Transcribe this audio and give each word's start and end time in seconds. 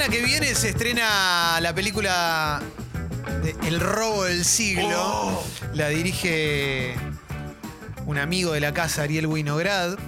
semana 0.00 0.16
que 0.16 0.24
viene 0.24 0.54
se 0.54 0.70
estrena 0.70 1.58
la 1.60 1.74
película 1.74 2.62
de 3.42 3.54
El 3.68 3.80
robo 3.80 4.24
del 4.24 4.46
siglo. 4.46 4.98
Oh. 4.98 5.44
La 5.74 5.88
dirige 5.88 6.94
un 8.06 8.16
amigo 8.16 8.52
de 8.52 8.60
la 8.60 8.72
casa, 8.72 9.02
Ariel 9.02 9.26
Winograd. 9.26 9.98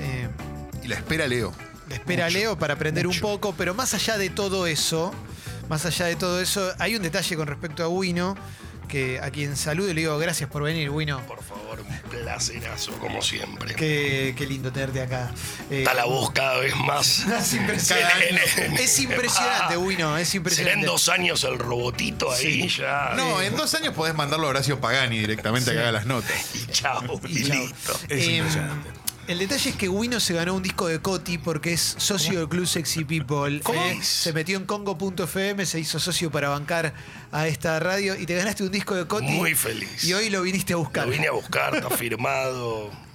Eh, 0.00 0.28
Y 0.82 0.88
la 0.88 0.96
espera 0.96 1.28
Leo. 1.28 1.52
la 1.88 1.94
espera 1.94 2.24
Mucho, 2.24 2.38
Leo 2.38 2.58
para 2.58 2.74
aprender 2.74 3.06
un 3.06 3.16
poco, 3.20 3.54
pero 3.56 3.74
más 3.74 3.94
allá 3.94 4.18
de 4.18 4.28
todo 4.28 4.66
eso, 4.66 5.14
más 5.68 5.86
allá 5.86 6.06
de 6.06 6.16
todo 6.16 6.40
eso, 6.40 6.72
hay 6.80 6.96
un 6.96 7.02
detalle 7.02 7.36
con 7.36 7.46
respecto 7.46 7.84
a 7.84 7.88
Wino, 7.88 8.34
que 8.86 9.20
a 9.20 9.30
quien 9.30 9.56
saludo 9.56 9.90
y 9.90 9.94
le 9.94 10.00
digo 10.02 10.16
gracias 10.18 10.48
por 10.50 10.62
venir, 10.62 10.90
Wino. 10.90 11.20
Por 11.26 11.42
favor, 11.42 11.80
un 11.80 12.10
placerazo, 12.10 12.92
como 12.98 13.20
siempre. 13.22 13.74
Qué, 13.74 14.34
qué 14.36 14.46
lindo 14.46 14.72
tenerte 14.72 15.02
acá. 15.02 15.30
Eh, 15.70 15.80
Está 15.80 15.94
la 15.94 16.04
voz 16.04 16.30
cada 16.32 16.58
vez 16.58 16.74
más. 16.76 17.24
Es 17.40 17.54
impresionante. 17.54 18.28
En- 18.58 18.72
en- 18.72 18.78
Es 18.78 18.98
impresionante, 18.98 19.76
Wino, 19.76 20.16
es 20.16 20.28
Será 20.28 20.36
impresionante. 20.38 20.80
en 20.80 20.86
dos 20.86 21.08
años 21.08 21.44
el 21.44 21.58
robotito 21.58 22.30
ahí 22.32 22.68
ya. 22.68 23.12
No, 23.16 23.40
en 23.42 23.56
dos 23.56 23.74
años 23.74 23.94
podés 23.94 24.14
mandarlo 24.14 24.46
a 24.46 24.50
Horacio 24.50 24.80
Pagani 24.80 25.18
directamente 25.18 25.70
a 25.70 25.74
que 25.74 25.80
haga 25.80 25.92
las 25.92 26.06
notas. 26.06 26.30
Y 26.54 26.66
chao, 26.72 27.02
y, 27.28 27.38
Y 27.40 27.44
chao. 27.48 27.56
listo. 27.62 28.00
Eh, 28.08 28.42
el 29.28 29.38
detalle 29.38 29.70
es 29.70 29.76
que 29.76 29.88
Wino 29.88 30.20
se 30.20 30.34
ganó 30.34 30.54
un 30.54 30.62
disco 30.62 30.86
de 30.86 31.00
Coti 31.00 31.38
porque 31.38 31.72
es 31.72 31.96
socio 31.98 32.40
del 32.40 32.48
Club 32.48 32.66
Sexy 32.66 33.04
People. 33.04 33.60
¿Cómo? 33.62 33.82
Eh, 33.82 33.98
se 34.02 34.32
metió 34.32 34.56
en 34.56 34.66
Congo.fm, 34.66 35.66
se 35.66 35.80
hizo 35.80 35.98
socio 35.98 36.30
para 36.30 36.48
bancar 36.48 36.94
a 37.32 37.48
esta 37.48 37.78
radio 37.80 38.14
y 38.16 38.26
te 38.26 38.34
ganaste 38.34 38.62
un 38.62 38.70
disco 38.70 38.94
de 38.94 39.06
Coti. 39.06 39.26
Muy 39.26 39.54
feliz. 39.54 40.04
Y 40.04 40.12
hoy 40.14 40.30
lo 40.30 40.42
viniste 40.42 40.72
a 40.72 40.76
buscar. 40.76 41.06
Lo 41.06 41.12
vine 41.12 41.26
a 41.28 41.32
buscar, 41.32 41.74
está 41.74 41.90
firmado. 41.96 43.05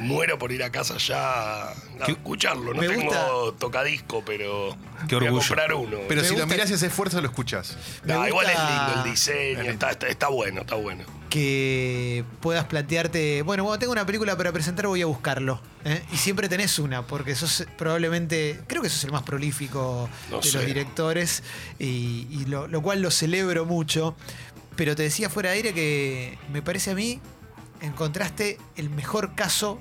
Muero 0.00 0.38
por 0.38 0.52
ir 0.52 0.62
a 0.62 0.70
casa 0.70 0.96
ya 0.98 1.70
a 1.70 1.74
escucharlo. 2.06 2.72
No 2.74 2.80
me 2.80 2.88
tengo 2.88 3.02
gusta- 3.04 3.58
tocadisco, 3.58 4.22
pero 4.24 4.76
Qué 5.08 5.16
voy 5.16 5.26
a 5.26 5.28
orgullo. 5.30 5.46
comprar 5.48 5.74
uno. 5.74 5.96
Pero 6.08 6.22
Me 6.22 6.26
si 6.28 6.34
lo 6.34 6.40
gusta- 6.42 6.54
mirás 6.54 6.70
y 6.70 6.74
haces 6.74 6.88
esfuerzo, 6.88 7.20
lo 7.20 7.28
escuchás. 7.28 7.76
Me 8.04 8.14
igual 8.28 8.46
es 8.46 8.52
gusta- 8.56 8.86
lindo 8.88 9.02
el 9.04 9.10
diseño, 9.10 9.60
está, 9.62 9.90
está- 9.90 10.06
está 10.08 10.28
bueno, 10.28 10.60
está 10.62 10.74
bueno. 10.76 11.04
que 11.28 12.24
puedas 12.40 12.64
plantearte, 12.64 13.42
bueno, 13.42 13.62
cuando 13.62 13.78
tengo 13.78 13.92
una 13.92 14.06
película 14.06 14.34
para 14.38 14.50
presentar 14.50 14.86
voy 14.86 15.02
a 15.02 15.06
buscarlo. 15.06 15.60
¿eh? 15.84 16.02
Y 16.10 16.16
siempre 16.16 16.48
tenés 16.48 16.78
una, 16.78 17.02
porque 17.06 17.34
sos 17.34 17.66
probablemente, 17.76 18.60
creo 18.66 18.80
que 18.80 18.88
sos 18.88 19.04
el 19.04 19.12
más 19.12 19.24
prolífico 19.24 20.08
No 20.30 20.38
de 20.40 20.42
sé. 20.44 20.56
los 20.56 20.64
directores, 20.66 21.42
y, 21.78 22.26
y 22.30 22.46
lo, 22.46 22.66
lo 22.66 22.80
cual 22.80 23.02
lo 23.02 23.10
celebro 23.10 23.66
mucho. 23.66 24.16
Pero 24.74 24.96
te 24.96 25.02
decía 25.02 25.28
fuera 25.28 25.50
de 25.50 25.56
aire 25.56 25.74
que 25.74 26.38
me 26.50 26.62
parece 26.62 26.92
a 26.92 26.94
mí, 26.94 27.20
encontraste 27.80 28.58
el 28.76 28.90
mejor 28.90 29.34
caso 29.34 29.78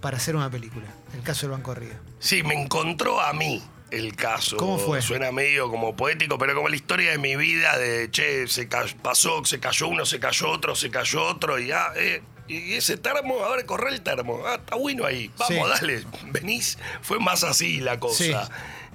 para 0.00 0.16
hacer 0.16 0.36
una 0.36 0.50
película, 0.50 0.86
el 1.14 1.22
caso 1.22 1.42
del 1.42 1.52
Banco 1.52 1.74
Río. 1.74 1.94
Sí, 2.20 2.42
me 2.42 2.54
encontró 2.60 3.20
a 3.20 3.32
mí 3.32 3.62
el 3.90 4.14
caso. 4.16 4.56
¿Cómo 4.56 4.78
fue? 4.78 5.00
Suena 5.02 5.32
medio 5.32 5.70
como 5.70 5.96
poético, 5.96 6.38
pero 6.38 6.54
como 6.54 6.68
la 6.68 6.76
historia 6.76 7.10
de 7.10 7.18
mi 7.18 7.36
vida 7.36 7.76
de, 7.78 8.10
che, 8.10 8.46
se 8.48 8.68
pasó, 9.02 9.44
se 9.44 9.58
cayó 9.60 9.88
uno, 9.88 10.04
se 10.06 10.20
cayó 10.20 10.50
otro, 10.50 10.74
se 10.76 10.90
cayó 10.90 11.22
otro, 11.24 11.58
y 11.58 11.72
ah, 11.72 11.92
eh, 11.96 12.22
y 12.48 12.74
ese 12.74 12.96
termo, 12.96 13.40
ahora 13.44 13.64
corre 13.66 13.90
el 13.90 14.00
termo. 14.02 14.40
Ah, 14.46 14.54
está 14.56 14.76
bueno 14.76 15.04
ahí. 15.04 15.30
Vamos, 15.36 15.78
Sí. 15.78 15.80
dale, 15.86 16.04
venís. 16.32 16.78
Fue 17.02 17.18
más 17.18 17.44
así 17.44 17.78
la 17.80 17.98
cosa. 18.00 18.24
Sí. 18.24 18.32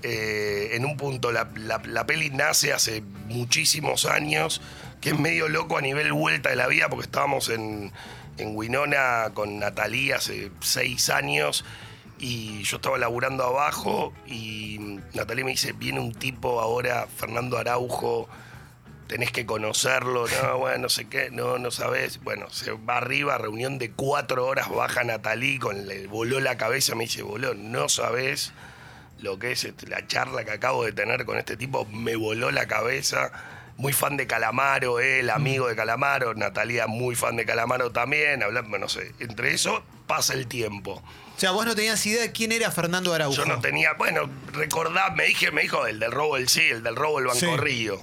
Eh, 0.03 0.69
en 0.75 0.85
un 0.85 0.97
punto, 0.97 1.31
la, 1.31 1.49
la- 1.55 1.81
la 1.85 2.05
peli 2.05 2.29
nace 2.29 2.73
hace 2.73 3.01
muchísimos 3.27 4.05
años, 4.05 4.59
que 5.01 5.09
es 5.11 5.19
medio 5.19 5.49
loco 5.49 5.77
a 5.77 5.81
nivel 5.81 6.11
vuelta 6.13 6.49
de 6.49 6.55
la 6.55 6.67
vida, 6.67 6.89
porque 6.89 7.05
estábamos 7.05 7.49
en, 7.49 7.91
en 8.37 8.55
Winona 8.55 9.31
con 9.33 9.59
Natalie 9.59 10.13
hace 10.13 10.51
seis 10.61 11.09
años 11.09 11.63
y 12.19 12.63
yo 12.63 12.77
estaba 12.77 12.97
laburando 12.97 13.43
abajo 13.43 14.13
y 14.27 14.99
Natalie 15.13 15.43
me 15.43 15.51
dice, 15.51 15.73
viene 15.73 15.99
un 15.99 16.13
tipo 16.13 16.61
ahora, 16.61 17.07
Fernando 17.07 17.57
Araujo, 17.57 18.29
tenés 19.07 19.31
que 19.31 19.45
conocerlo, 19.45 20.25
no, 20.41 20.57
bueno, 20.59 20.83
no 20.83 20.89
sé 20.89 21.09
qué, 21.09 21.29
no, 21.31 21.57
no 21.57 21.69
sabes. 21.71 22.23
Bueno, 22.23 22.49
se 22.49 22.71
va 22.71 22.97
arriba, 22.97 23.37
reunión 23.37 23.77
de 23.77 23.91
cuatro 23.91 24.47
horas, 24.47 24.69
baja 24.69 25.03
Natalie, 25.03 25.59
con 25.59 25.85
le 25.85 26.07
voló 26.07 26.39
la 26.39 26.57
cabeza, 26.57 26.95
me 26.95 27.03
dice, 27.03 27.23
voló, 27.23 27.53
no 27.53 27.89
sabes 27.89 28.53
lo 29.19 29.39
que 29.39 29.51
es 29.51 29.73
la 29.87 30.05
charla 30.07 30.43
que 30.43 30.51
acabo 30.51 30.83
de 30.83 30.91
tener 30.91 31.25
con 31.25 31.37
este 31.37 31.55
tipo, 31.55 31.85
me 31.85 32.15
voló 32.15 32.51
la 32.51 32.67
cabeza. 32.67 33.31
Muy 33.77 33.91
fan 33.93 34.17
de 34.17 34.27
Calamaro, 34.27 34.99
él, 34.99 35.29
amigo 35.29 35.67
de 35.67 35.75
Calamaro, 35.75 36.33
Natalia 36.35 36.85
muy 36.87 37.15
fan 37.15 37.35
de 37.35 37.45
Calamaro 37.45 37.91
también, 37.91 38.43
hablando, 38.43 38.77
no 38.77 38.87
sé, 38.87 39.13
entre 39.19 39.53
eso 39.53 39.83
pasa 40.07 40.33
el 40.33 40.47
tiempo. 40.47 41.01
O 41.35 41.39
sea, 41.39 41.51
vos 41.51 41.65
no 41.65 41.73
tenías 41.75 42.05
idea 42.05 42.21
de 42.21 42.31
quién 42.31 42.51
era 42.51 42.69
Fernando 42.69 43.13
Araujo. 43.13 43.35
Yo 43.35 43.45
no 43.45 43.59
tenía, 43.59 43.93
bueno, 43.93 44.29
recordá, 44.53 45.09
me 45.11 45.25
dije, 45.25 45.49
me 45.51 45.63
dijo 45.63 45.87
el 45.87 45.99
del 45.99 46.11
robo 46.11 46.35
del 46.35 46.47
sí, 46.49 46.61
el 46.61 46.83
del 46.83 46.95
robo 46.95 47.17
del 47.17 47.27
Banco 47.27 47.39
Sí. 47.39 47.57
Río. 47.57 47.99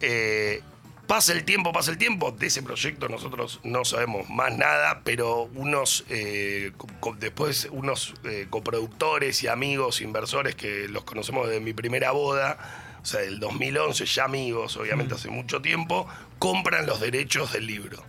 Eh, 0.00 0.60
pasa 1.06 1.32
el 1.32 1.44
tiempo, 1.44 1.72
pasa 1.72 1.90
el 1.90 1.96
tiempo. 1.98 2.32
De 2.32 2.46
ese 2.48 2.62
proyecto 2.62 3.08
nosotros 3.08 3.60
no 3.62 3.84
sabemos 3.86 4.28
más 4.28 4.54
nada, 4.56 5.00
pero 5.04 5.44
unos 5.54 6.04
eh, 6.10 6.72
después 7.18 7.68
unos 7.70 8.14
eh, 8.24 8.46
coproductores 8.50 9.42
y 9.42 9.48
amigos, 9.48 10.02
inversores 10.02 10.54
que 10.54 10.86
los 10.88 11.04
conocemos 11.04 11.48
desde 11.48 11.60
mi 11.60 11.72
primera 11.72 12.10
boda, 12.10 12.58
o 13.04 13.06
sea, 13.06 13.20
del 13.20 13.38
2011, 13.38 14.04
ya 14.06 14.24
amigos, 14.24 14.76
obviamente 14.78 15.14
hace 15.14 15.28
mucho 15.30 15.60
tiempo, 15.62 16.08
compran 16.38 16.86
los 16.86 17.00
derechos 17.00 17.52
del 17.52 17.66
libro. 17.66 18.02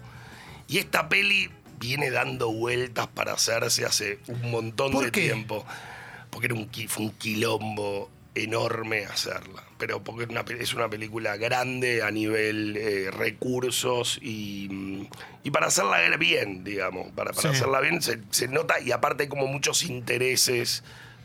Y 0.68 0.78
esta 0.80 1.10
peli 1.10 1.50
viene 1.80 2.10
dando 2.10 2.50
vueltas 2.52 3.08
para 3.08 3.34
hacerse 3.34 3.86
hace 3.86 4.20
un 4.28 4.50
montón 4.52 4.94
¿Por 4.94 5.06
de 5.06 5.12
qué? 5.12 5.22
tiempo. 5.22 5.66
Porque 6.32 6.48
era 6.48 6.56
un, 6.56 6.70
fue 6.88 7.06
un 7.06 7.12
quilombo 7.12 8.10
enorme 8.36 9.06
hacerla. 9.06 9.64
Pero 9.78 10.02
porque 10.04 10.24
es 10.24 10.30
una, 10.30 10.46
pe- 10.46 10.62
es 10.64 10.74
una 10.74 10.90
película 10.90 11.36
grande 11.38 12.02
a 12.02 12.10
nivel 12.12 12.76
eh, 12.78 13.12
recursos 13.12 14.18
y, 14.22 14.68
mm, 14.72 15.08
y 15.44 15.52
para 15.52 15.68
hacerla 15.68 16.00
bien, 16.18 16.64
digamos. 16.64 17.12
Para, 17.12 17.32
para 17.34 17.42
Sí. 17.52 17.56
hacerla 17.58 17.82
bien 17.82 18.02
se, 18.02 18.20
se 18.32 18.48
nota 18.48 18.80
y 18.80 18.92
aparte 18.94 19.24
hay 19.24 19.30
como 19.30 19.48
muchos 19.48 19.84
intereses 19.84 20.84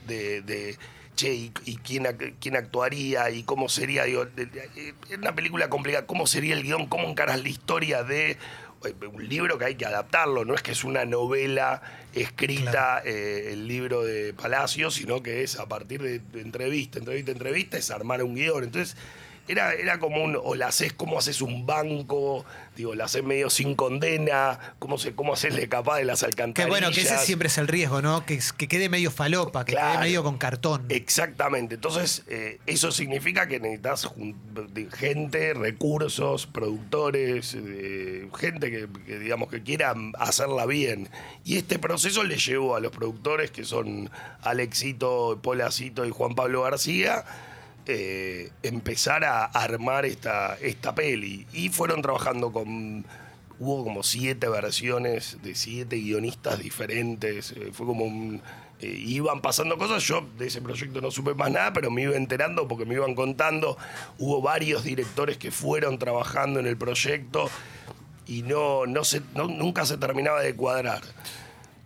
de... 0.09 0.43
de, 0.43 0.77
Che, 1.21 1.35
¿y, 1.35 1.53
y 1.67 1.77
quién, 1.77 2.07
quién 2.41 2.57
actuaría? 2.57 3.29
¿Y 3.29 3.43
cómo 3.43 3.69
sería? 3.69 4.05
Digo, 4.05 4.25
es 4.25 5.19
una 5.19 5.35
película 5.35 5.69
complicada. 5.69 6.07
¿Cómo 6.07 6.27
sería 6.27 6.55
el 6.55 6.63
guion? 6.63 6.87
¿Cómo 6.87 7.11
encaras 7.11 7.43
la 7.43 7.49
historia 7.51 8.03
de 8.05 8.31
eh, 8.31 8.95
un 9.13 9.29
libro 9.29 9.59
que 9.59 9.67
hay 9.67 9.75
que 9.75 9.85
adaptarlo? 9.85 10.47
No 10.47 10.55
es 10.55 10.63
que 10.63 10.73
es 10.73 10.83
una 10.83 11.05
novela 11.05 11.83
escrita, 12.15 13.03
eh, 13.05 13.51
el 13.53 13.69
libro 13.69 14.03
de 14.03 14.33
Palacio, 14.33 14.91
sino 14.91 15.23
que 15.23 15.43
es 15.43 15.59
a 15.59 15.67
partir 15.67 16.01
de, 16.01 16.21
de 16.21 16.41
entrevista, 16.41 16.99
entrevista, 16.99 17.33
entrevista, 17.33 17.77
es 17.77 17.91
armar 17.91 18.23
un 18.23 18.35
guion. 18.35 18.65
Entonces, 18.65 18.97
era, 19.51 19.75
era 19.75 19.99
como 19.99 20.23
un, 20.23 20.39
o 20.41 20.55
la 20.55 20.69
haces, 20.69 20.93
cómo 20.93 21.19
haces 21.19 21.43
un 21.43 21.67
banco, 21.67 22.45
digo, 22.77 22.95
la 22.95 23.07
haces 23.07 23.25
medio 23.25 23.51
sin 23.51 23.75
condena, 23.75 24.59
cómo, 24.79 24.97
se, 24.97 25.13
cómo 25.13 25.33
hacerle 25.33 25.69
capaz 25.69 25.99
de 25.99 26.05
las 26.05 26.21
Que 26.21 26.27
alcantarillas. 26.27 26.71
bueno, 26.71 26.95
que 26.95 27.01
ese 27.01 27.19
siempre 27.19 27.49
es 27.49 27.59
el 27.59 27.67
riesgo, 27.67 28.01
¿no? 28.01 28.25
Que, 28.25 28.39
que 28.57 28.69
quede 28.69 28.89
medio 28.89 29.11
falopa, 29.11 29.65
que 29.65 29.75
quede 29.75 29.99
medio 29.99 30.23
con 30.23 30.39
cartón. 30.39 30.87
Exactamente. 30.89 31.75
Entonces, 31.75 32.23
eh, 32.29 32.61
eso 32.67 32.93
significa 32.93 33.49
que 33.49 33.59
necesitas 33.59 34.09
gente, 34.97 35.53
recursos, 35.55 36.47
productores, 36.47 37.57
eh, 37.59 38.29
gente 38.39 38.71
que, 38.71 38.89
que, 39.05 39.19
digamos 39.19 39.49
que 39.51 39.63
quiera 39.63 39.95
hacerla 40.19 40.65
bien. 40.67 41.09
Y 41.45 41.57
este 41.57 41.79
proceso 41.79 42.23
le 42.23 42.37
llevó 42.37 42.77
a 42.77 42.81
los 42.81 42.93
productores 42.93 43.51
que 43.51 43.65
son 43.65 44.11
Alexito, 44.43 45.41
Polacito 45.43 46.07
y 46.07 46.11
Juan 46.11 46.35
Pablo 46.37 46.63
García. 46.63 47.25
Eh, 47.93 48.53
empezar 48.63 49.25
a 49.25 49.45
armar 49.45 50.05
esta, 50.07 50.57
esta 50.61 50.95
peli. 50.95 51.47
Y 51.53 51.69
fueron 51.69 52.03
trabajando 52.03 52.53
con 52.53 53.05
hubo 53.59 53.85
como 53.85 54.03
siete 54.03 54.49
versiones 54.49 55.37
de 55.43 55.55
siete 55.55 55.97
guionistas 55.97 56.59
diferentes. 56.59 57.53
eh, 57.53 57.71
fue 57.73 57.87
como 57.87 58.05
un. 58.05 58.41
eh, 58.81 58.87
iban 59.07 59.41
pasando 59.43 59.77
cosas. 59.77 60.03
Yo 60.03 60.27
de 60.39 60.47
ese 60.47 60.63
proyecto 60.63 61.01
no 61.01 61.11
supe 61.11 61.35
más 61.35 61.51
nada, 61.51 61.73
pero 61.73 61.91
me 61.91 62.03
iba 62.03 62.17
enterando 62.17 62.67
porque 62.67 62.87
me 62.87 62.95
iban 62.95 63.15
contando. 63.15 63.77
Hubo 64.19 64.41
varios 64.41 64.85
directores 64.85 65.37
que 65.37 65.51
fueron 65.51 65.99
trabajando 65.99 66.59
en 66.61 66.67
el 66.67 66.77
proyecto 66.77 67.51
y 68.27 68.43
no, 68.43 68.87
no 68.87 69.05
se, 69.05 69.21
nunca 69.35 69.85
se 69.85 69.99
terminaba 69.99 70.41
de 70.41 70.55
cuadrar. 70.55 71.03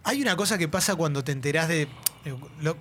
Hay 0.04 0.20
una 0.20 0.36
cosa 0.36 0.58
que 0.58 0.68
pasa 0.68 0.94
cuando 0.94 1.24
te 1.24 1.32
enterás 1.32 1.66
de. 1.68 1.88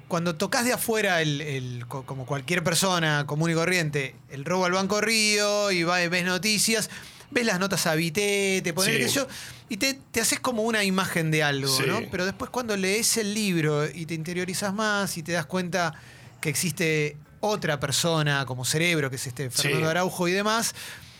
Cuando 0.07 0.35
tocas 0.35 0.65
de 0.65 0.73
afuera, 0.73 1.21
el, 1.21 1.41
el- 1.41 1.85
co- 1.87 2.05
como 2.05 2.25
cualquier 2.25 2.63
persona 2.63 3.25
común 3.27 3.51
y 3.51 3.53
corriente, 3.53 4.15
el 4.29 4.45
robo 4.45 4.65
al 4.65 4.71
Banco 4.71 5.01
Río 5.01 5.71
y 5.71 5.83
va- 5.83 5.97
ves 6.07 6.23
noticias, 6.25 6.89
ves 7.31 7.45
las 7.45 7.59
notas 7.59 7.85
a 7.87 7.95
Vité, 7.95 8.61
te 8.63 8.73
pones 8.73 9.11
Sí. 9.11 9.15
yo, 9.15 9.27
y 9.69 9.77
te, 9.77 9.95
te 10.11 10.21
haces 10.21 10.39
como 10.39 10.61
una 10.63 10.83
imagen 10.83 11.31
de 11.31 11.43
algo, 11.43 11.67
Sí. 11.75 11.83
¿no? 11.87 12.01
Pero 12.11 12.25
después 12.25 12.49
cuando 12.51 12.77
lees 12.77 13.17
el 13.17 13.33
libro 13.33 13.85
y 13.89 14.05
te 14.05 14.13
interiorizas 14.13 14.73
más 14.73 15.17
y 15.17 15.23
te 15.23 15.31
das 15.33 15.45
cuenta 15.45 15.93
que 16.39 16.49
existe 16.49 17.17
otra 17.39 17.79
persona 17.79 18.45
como 18.45 18.63
cerebro, 18.65 19.09
que 19.09 19.17
es 19.17 19.27
este 19.27 19.49
Fernando 19.49 19.87
Sí. 19.87 19.91
Araujo 19.91 20.27
y 20.27 20.31
demás, 20.31 20.73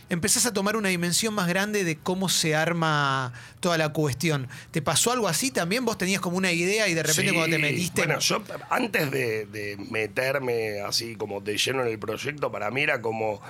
empezás 0.10 0.46
a 0.46 0.54
tomar 0.54 0.76
una 0.76 0.90
dimensión 0.90 1.34
más 1.34 1.48
grande 1.48 1.84
de 1.84 1.98
cómo 1.98 2.30
se 2.30 2.56
arma 2.56 3.34
toda 3.60 3.78
la 3.78 3.90
cuestión. 3.90 4.48
¿Te 4.72 4.82
pasó 4.82 5.12
algo 5.12 5.28
así 5.28 5.52
también? 5.52 5.86
¿Vos 5.86 5.98
tenías 5.98 6.22
como 6.22 6.38
una 6.38 6.52
idea 6.52 6.88
y 6.88 6.94
de 6.94 7.04
repente 7.04 7.32
Sí, 7.32 7.36
cuando 7.38 7.56
te 7.56 7.62
metiste... 7.62 8.02
Bueno, 8.06 8.20
yo 8.20 8.44
antes 8.70 9.12
de, 9.12 9.46
de 9.48 9.78
meterme 9.90 10.82
así 10.82 11.16
como 11.16 11.42
de 11.42 11.58
lleno 11.58 11.82
en 11.82 11.88
el 11.88 12.00
proyecto, 12.00 12.52
para 12.52 12.70
mí 12.72 12.82
era 12.82 13.02
como 13.02 13.42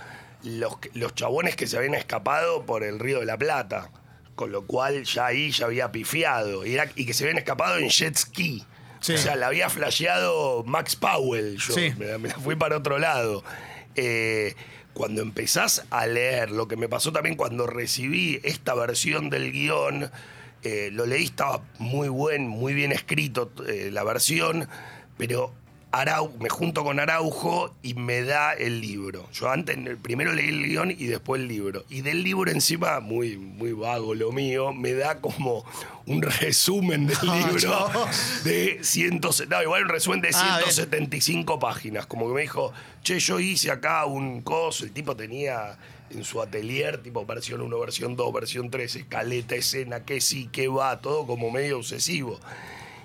los, 0.44 0.74
los 0.94 1.16
chabones 1.16 1.56
que 1.56 1.68
se 1.68 1.78
habían 1.78 1.96
escapado 1.96 2.66
por 2.66 2.84
el 2.84 3.00
Río 3.00 3.20
de 3.20 3.26
la 3.26 3.38
Plata. 3.38 3.90
Con 4.36 4.52
lo 4.52 4.66
cual 4.66 5.04
ya 5.04 5.28
ahí 5.28 5.52
ya 5.52 5.66
había 5.66 5.92
pifiado. 5.92 6.66
Y, 6.66 6.74
era- 6.74 6.90
y 6.96 7.06
que 7.06 7.14
se 7.14 7.24
habían 7.24 7.38
escapado 7.38 7.78
en 7.78 7.88
jet 7.90 8.16
ski. 8.18 8.66
Sí. 9.00 9.14
O 9.14 9.18
sea, 9.20 9.36
la 9.36 9.46
había 9.48 9.70
flasheado 9.70 10.64
Max 10.64 10.96
Powell. 10.96 11.58
Yo 11.58 11.74
Sí. 11.76 11.94
me, 12.00 12.18
me 12.18 12.30
fui 12.32 12.56
para 12.56 12.78
otro 12.78 12.98
lado. 12.98 13.44
Eh, 13.96 14.56
cuando 14.94 15.22
empezás 15.22 15.86
a 15.90 16.06
leer, 16.06 16.52
lo 16.52 16.68
que 16.68 16.78
me 16.78 16.88
pasó 16.88 17.12
también 17.12 17.36
cuando 17.36 17.68
recibí 17.68 18.40
esta 18.44 18.74
versión 18.76 19.30
del 19.30 19.52
guion, 19.52 20.12
eh, 20.64 20.90
lo 20.92 21.06
leí, 21.06 21.26
estaba 21.26 21.62
muy 21.80 22.08
buen, 22.08 22.48
muy 22.48 22.74
bien 22.74 22.92
escrito 22.92 23.52
eh, 23.68 23.90
la 23.92 24.04
versión, 24.04 24.68
pero 25.18 25.52
Arau, 25.92 26.32
me 26.40 26.50
junto 26.50 26.84
con 26.84 27.00
Araujo 27.00 27.76
y 27.84 27.94
me 27.94 28.24
da 28.24 28.54
el 28.54 28.82
libro. 28.82 29.30
Yo 29.32 29.50
antes, 29.50 29.78
primero 30.02 30.34
leí 30.34 30.50
el 30.50 30.66
guion 30.66 30.90
y 30.90 31.06
después 31.06 31.40
el 31.42 31.48
libro. 31.48 31.86
Y 31.88 32.02
del 32.02 32.24
libro 32.24 32.50
encima, 32.50 33.00
muy, 33.00 33.38
muy 33.38 33.74
vago 33.74 34.16
lo 34.16 34.32
mío, 34.32 34.74
me 34.74 34.94
da 34.94 35.22
como 35.22 35.64
un 36.06 36.22
resumen 36.22 37.08
del 37.08 37.18
libro 37.22 37.90
de 38.44 38.80
100, 38.82 39.22
no, 39.50 39.62
igual 39.64 39.84
un 39.84 39.90
resumen 39.90 40.22
de 40.22 40.30
Ah, 40.34 40.58
bien. 40.60 40.72
175 40.72 41.60
páginas. 41.60 42.06
Como 42.08 42.28
que 42.28 42.34
me 42.34 42.42
dijo, 42.42 42.74
che, 43.04 43.20
yo 43.20 43.40
hice 43.40 43.72
acá 43.72 44.06
un 44.06 44.42
coso, 44.42 44.84
el 44.84 44.92
tipo 44.92 45.16
tenía 45.16 45.78
en 46.10 46.24
su 46.24 46.42
atelier, 46.42 47.02
tipo 47.02 47.26
versión 47.26 47.62
1, 47.62 47.80
versión 47.80 48.16
2, 48.16 48.34
versión 48.34 48.70
3, 48.70 48.96
escaleta, 48.98 49.56
escena, 49.56 50.04
qué 50.04 50.20
sí, 50.22 50.50
qué 50.52 50.68
va, 50.68 51.00
todo 51.02 51.26
como 51.26 51.50
medio 51.52 51.78
obsesivo. 51.78 52.40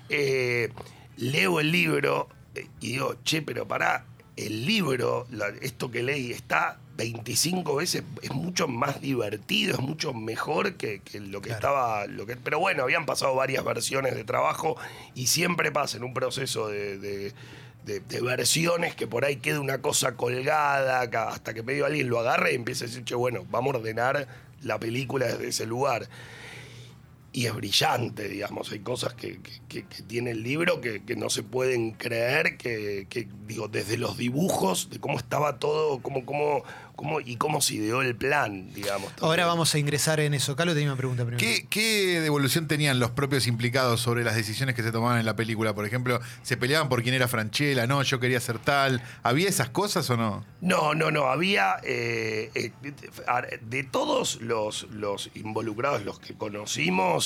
Eh, 0.09 0.69
leo 1.17 1.59
el 1.59 1.71
libro 1.71 2.29
eh, 2.55 2.67
y 2.81 2.91
digo, 2.93 3.15
che, 3.23 3.41
pero 3.41 3.67
pará, 3.67 4.05
el 4.35 4.65
libro, 4.65 5.25
la- 5.31 5.49
esto 5.61 5.89
que 5.91 6.03
leí, 6.03 6.31
está 6.31 6.79
25 6.99 7.75
veces, 7.75 8.03
es 8.21 8.31
mucho 8.31 8.67
más 8.67 8.99
divertido, 9.01 9.73
es 9.75 9.79
mucho 9.79 10.13
mejor 10.13 10.73
que, 10.75 10.99
que 10.99 11.19
lo 11.21 11.41
que 11.41 11.47
Claro. 11.49 11.55
estaba. 11.59 12.05
Lo 12.07 12.25
que, 12.25 12.35
pero 12.35 12.59
bueno, 12.59 12.83
habían 12.83 13.05
pasado 13.05 13.33
varias 13.35 13.63
versiones 13.63 14.13
de 14.15 14.23
trabajo 14.25 14.75
y 15.15 15.27
siempre 15.27 15.71
pasa 15.71 15.97
en 15.97 16.03
un 16.03 16.13
proceso 16.13 16.67
de. 16.67 16.97
de- 16.99 17.33
de- 17.85 18.01
de 18.01 18.21
versiones 18.21 18.93
que 18.93 19.07
por 19.07 19.25
ahí 19.25 19.37
queda 19.37 19.59
una 19.61 19.81
cosa 19.81 20.15
colgada 20.15 20.99
hasta 21.29 21.53
que 21.55 21.63
medio 21.63 21.85
alguien 21.87 22.07
lo 22.09 22.19
agarre 22.19 22.51
y 22.51 22.55
empieza 22.55 22.83
a 22.83 22.87
decir, 22.87 23.03
che, 23.03 23.15
bueno, 23.15 23.45
vamos 23.49 23.73
a 23.73 23.77
ordenar 23.77 24.27
la 24.61 24.77
película 24.79 25.25
desde 25.25 25.47
ese 25.47 25.65
lugar 25.65 26.07
y 27.31 27.45
es 27.45 27.53
brillante, 27.55 28.27
digamos. 28.27 28.71
Hay 28.71 28.79
cosas 28.79 29.13
que, 29.13 29.39
que- 29.67 29.83
tiene 30.07 30.31
el 30.31 30.41
libro 30.43 30.81
que, 30.81 31.03
que 31.03 31.15
no 31.15 31.29
se 31.29 31.43
pueden 31.43 31.91
creer, 31.91 32.57
que, 32.57 33.05
que, 33.09 33.27
digo, 33.47 33.67
desde 33.67 33.97
los 33.97 34.17
dibujos, 34.17 34.89
de 34.89 34.99
cómo 34.99 35.17
estaba 35.19 35.59
todo, 35.59 35.99
cómo, 36.01 36.25
cómo, 36.25 36.63
cómo, 36.95 37.19
y 37.21 37.35
cómo 37.35 37.61
se 37.61 37.75
ideó 37.75 38.01
el 38.01 38.15
plan, 38.15 38.73
digamos. 38.73 39.11
Ahora 39.21 39.45
vamos 39.45 39.75
a 39.75 39.79
ingresar 39.79 40.19
en 40.19 40.33
eso. 40.33 40.55
Carlos 40.55 40.73
tenía 40.75 40.89
una 40.89 40.97
pregunta 40.97 41.23
primero. 41.25 41.39
¿Qué, 41.39 41.67
qué 41.69 42.19
devolución 42.21 42.67
tenían 42.67 42.99
los 42.99 43.11
propios 43.11 43.45
implicados 43.47 44.01
sobre 44.01 44.23
las 44.23 44.35
decisiones 44.35 44.73
que 44.75 44.81
se 44.83 44.91
tomaban 44.91 45.19
en 45.19 45.25
la 45.25 45.35
película? 45.35 45.75
Por 45.75 45.85
ejemplo, 45.85 46.19
¿se 46.41 46.57
peleaban 46.57 46.89
por 46.89 47.03
quién 47.03 47.13
era 47.13 47.27
Franchella? 47.27 47.85
No, 47.87 48.01
yo 48.01 48.19
quería 48.19 48.39
ser 48.39 48.57
tal. 48.59 49.03
¿Había 49.23 49.47
esas 49.49 49.69
cosas 49.69 50.09
o 50.09 50.17
no? 50.17 50.43
No, 50.61 50.93
no, 50.95 51.11
no. 51.11 51.25
Había 51.27 51.75
eh, 51.83 52.49
eh, 52.55 52.71
de 53.61 53.83
todos 53.83 54.41
los, 54.41 54.87
los 54.91 55.29
involucrados, 55.35 56.03
los 56.03 56.19
que 56.19 56.33
conocimos, 56.33 57.18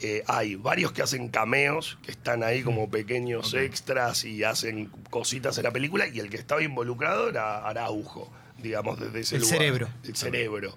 eh, 0.00 0.22
hay 0.26 0.54
varios 0.54 0.92
que 0.92 1.02
hacen 1.02 1.28
cameos, 1.28 1.98
que 2.02 2.10
están 2.12 2.42
ahí 2.42 2.62
como 2.62 2.88
pequeños 2.88 3.54
extras 3.54 4.24
y 4.24 4.44
hacen 4.44 4.90
cositas 5.10 5.58
en 5.58 5.64
la 5.64 5.72
película, 5.72 6.06
y 6.06 6.20
el 6.20 6.30
que 6.30 6.36
estaba 6.36 6.62
involucrado 6.62 7.28
era 7.28 7.66
Araujo, 7.66 8.30
digamos, 8.58 9.00
desde 9.00 9.20
ese 9.20 9.36
El 9.36 9.42
lugar. 9.42 9.58
cerebro. 9.58 9.88
El 10.04 10.16
cerebro. 10.16 10.76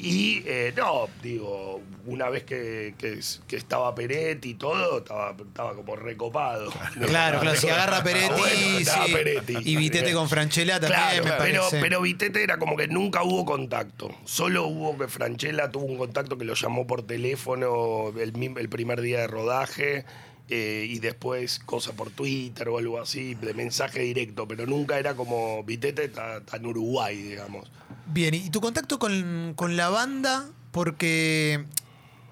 Y 0.00 0.44
eh, 0.46 0.72
no, 0.76 1.08
digo, 1.24 1.82
una 2.06 2.28
vez 2.30 2.44
que, 2.44 2.94
que- 2.96 3.18
que 3.48 3.56
estaba 3.56 3.92
Peretti 3.96 4.50
y 4.50 4.54
todo, 4.54 4.98
estaba, 4.98 5.32
estaba 5.36 5.74
como 5.74 5.96
recopado. 5.96 6.70
Claro, 7.04 7.40
claro, 7.40 7.56
si 7.58 7.68
agarra 7.68 8.02
Peretti, 8.04 8.30
Ah, 8.32 8.36
bueno, 8.38 9.06
sí. 9.06 9.12
Peretti. 9.12 9.54
y 9.64 9.74
Vitete 9.76 10.12
con 10.14 10.28
Franchella 10.28 10.78
también 10.78 11.00
Claro, 11.00 11.24
me 11.24 11.30
pero, 11.32 11.60
parece. 11.62 11.80
pero 11.80 12.00
Vitete 12.00 12.44
era 12.44 12.58
como 12.58 12.76
que 12.76 12.86
nunca 12.86 13.24
hubo 13.24 13.44
contacto. 13.44 14.14
Solo 14.24 14.66
hubo 14.68 14.96
que 14.96 15.08
Franchella 15.08 15.68
tuvo 15.72 15.86
un 15.86 15.98
contacto 15.98 16.38
que 16.38 16.44
lo 16.44 16.54
llamó 16.54 16.86
por 16.86 17.02
teléfono 17.04 18.10
el, 18.20 18.32
el 18.56 18.68
primer 18.68 19.00
día 19.00 19.18
de 19.18 19.26
rodaje. 19.26 20.04
Eh, 20.48 20.86
y 20.88 20.98
después 20.98 21.58
cosas 21.58 21.94
por 21.94 22.10
Twitter 22.10 22.68
o 22.68 22.78
algo 22.78 23.00
así, 23.00 23.34
de 23.34 23.54
mensaje 23.54 24.00
directo, 24.00 24.46
pero 24.48 24.66
nunca 24.66 24.98
era 24.98 25.14
como 25.14 25.62
Vitete 25.64 26.10
en 26.52 26.66
Uruguay, 26.66 27.16
digamos. 27.20 27.70
Bien, 28.06 28.32
y 28.34 28.48
tu 28.50 28.60
contacto 28.60 28.98
con, 28.98 29.52
con 29.54 29.76
la 29.76 29.88
banda, 29.90 30.48
porque 30.72 31.64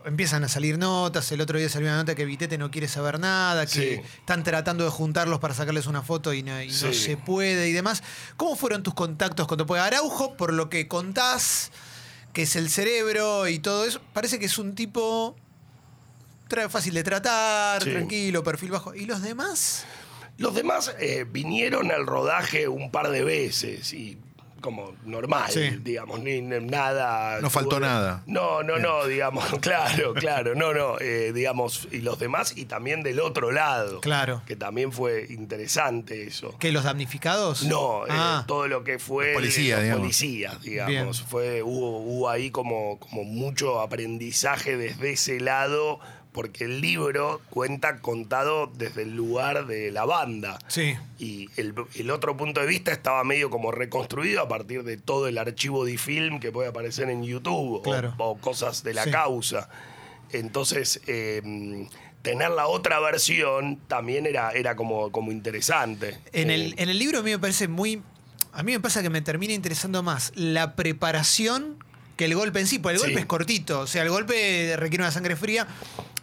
empiezan 0.05 0.45
a 0.45 0.49
salir 0.49 0.79
notas, 0.79 1.31
el 1.33 1.41
otro 1.41 1.59
día 1.59 1.69
salió 1.69 1.89
una 1.89 1.97
nota 1.97 2.15
que 2.15 2.25
Vitete 2.25 2.59
no 2.59 2.71
quiere 2.71 2.87
saber 2.89 3.19
nada, 3.19 3.67
que 3.67 3.73
Sí. 3.73 4.01
están 4.21 4.45
tratando 4.45 4.85
de 4.85 4.91
juntarlos 4.91 5.41
para 5.41 5.53
sacarles 5.53 5.87
una 5.87 6.01
foto 6.03 6.33
y 6.33 6.43
no, 6.45 6.63
y 6.63 6.69
no 6.69 6.93
se 6.93 7.17
puede 7.17 7.69
y 7.69 7.73
demás. 7.73 8.03
¿Cómo 8.37 8.55
fueron 8.57 8.83
tus 8.85 8.95
contactos 8.95 9.47
con 9.49 9.59
Topo 9.59 9.75
Araujo? 9.75 10.37
Por 10.37 10.53
lo 10.53 10.71
que 10.71 10.87
contás, 10.87 11.73
que 12.33 12.43
es 12.43 12.55
el 12.55 12.71
cerebro 12.71 13.49
y 13.49 13.59
todo 13.59 13.85
eso, 13.85 14.01
parece 14.13 14.39
que 14.39 14.47
es 14.47 14.59
un 14.59 14.75
tipo 14.77 15.35
fácil 16.69 16.95
de 16.95 17.03
tratar, 17.03 17.83
Sí. 17.83 17.91
tranquilo, 17.91 18.43
perfil 18.45 18.71
bajo. 18.71 18.95
¿Y 18.95 19.07
los 19.07 19.23
demás? 19.23 19.85
Los 20.39 20.55
demás 20.55 20.95
eh, 21.01 21.25
vinieron 21.29 21.91
al 21.91 22.07
rodaje 22.07 22.69
un 22.69 22.91
par 22.91 23.11
de 23.11 23.25
veces 23.25 23.93
y 23.95 24.19
como 24.61 24.95
normal, 25.05 25.51
Sí. 25.51 25.79
digamos, 25.83 26.21
ni, 26.21 26.41
ni 26.41 26.59
nada. 26.61 27.41
No 27.41 27.51
faltó 27.51 27.79
nada. 27.79 28.23
No, 28.27 28.63
no, 28.65 28.79
no, 28.79 29.07
digamos, 29.07 29.45
claro, 29.61 30.13
claro, 30.15 30.55
no, 30.55 30.73
no, 30.75 30.99
eh, 30.99 31.33
digamos, 31.33 31.87
y 31.93 31.99
los 31.99 32.19
demás 32.19 32.55
y 32.57 32.65
también 32.65 33.03
del 33.03 33.21
otro 33.21 33.53
lado. 33.53 34.01
Claro. 34.01 34.43
Que 34.47 34.57
también 34.57 34.93
fue 34.93 35.27
interesante 35.31 36.25
eso. 36.27 36.57
¿Que 36.59 36.73
los 36.73 36.85
damnificados? 36.85 37.63
No, 37.65 38.07
eh, 38.07 38.11
Ah. 38.11 38.45
todo 38.49 38.67
lo 38.67 38.83
que 38.83 38.99
fue 38.99 39.35
policías, 39.35 39.81
digamos. 39.83 40.01
policías, 40.03 40.61
digamos. 40.63 40.91
Bien. 40.91 41.15
Fue, 41.29 41.63
hubo, 41.63 41.99
hubo 42.01 42.29
ahí 42.29 42.51
como, 42.51 42.99
como 42.99 43.25
mucho 43.25 43.81
aprendizaje 43.81 44.77
desde 44.77 45.13
ese 45.13 45.39
lado, 45.39 46.01
porque 46.37 46.65
el 46.67 46.81
libro 46.83 47.41
cuenta 47.49 47.97
contado 48.01 48.71
desde 48.77 49.03
el 49.03 49.17
lugar 49.17 49.67
de 49.67 49.91
la 49.91 50.05
banda. 50.05 50.59
Sí. 50.69 50.95
Y 51.19 51.49
el, 51.57 51.75
el 51.95 52.11
otro 52.11 52.37
punto 52.37 52.61
de 52.61 52.67
vista 52.67 52.93
estaba 52.93 53.25
medio 53.25 53.49
como 53.49 53.73
reconstruido 53.73 54.43
a 54.43 54.49
partir 54.49 54.85
de 54.85 54.99
todo 54.99 55.27
el 55.29 55.39
archivo 55.39 55.87
de 55.87 55.97
film 55.97 56.39
que 56.39 56.53
puede 56.53 56.69
aparecer 56.69 57.09
en 57.09 57.25
YouTube 57.25 57.79
o- 57.79 57.83
Claro. 57.83 58.15
o, 58.19 58.37
cosas 58.37 58.83
de 58.85 58.93
la 58.93 59.05
Sí. 59.05 59.11
causa. 59.11 59.71
Entonces, 60.33 61.01
eh, 61.07 61.89
tener 62.23 62.51
la 62.51 62.67
otra 62.67 63.01
versión 63.01 63.79
también 63.89 64.27
era, 64.27 64.51
era 64.51 64.77
como, 64.77 65.11
como 65.13 65.33
interesante. 65.33 66.19
En 66.33 66.51
Eh, 66.51 66.55
el, 66.55 66.75
en 66.77 66.89
el 66.91 66.99
libro 66.99 67.21
a 67.21 67.23
mí 67.23 67.31
me 67.31 67.39
parece 67.39 67.67
muy. 67.67 68.03
A 68.53 68.63
mí 68.63 68.73
me 68.73 68.81
pasa 68.81 69.03
que 69.03 69.09
me 69.11 69.23
termina 69.23 69.53
interesando 69.55 70.03
más 70.03 70.33
la 70.35 70.77
preparación 70.77 71.77
que 72.17 72.25
el 72.25 72.35
golpe 72.35 72.59
en 72.61 72.67
sí. 72.67 72.79
Porque 72.79 72.95
el 72.95 73.01
Sí. 73.01 73.07
golpe 73.07 73.21
es 73.21 73.27
cortito. 73.27 73.81
O 73.81 73.87
sea, 73.87 74.03
el 74.03 74.09
golpe 74.09 74.75
requiere 74.77 75.05
una 75.05 75.11
sangre 75.13 75.37
fría. 75.37 75.67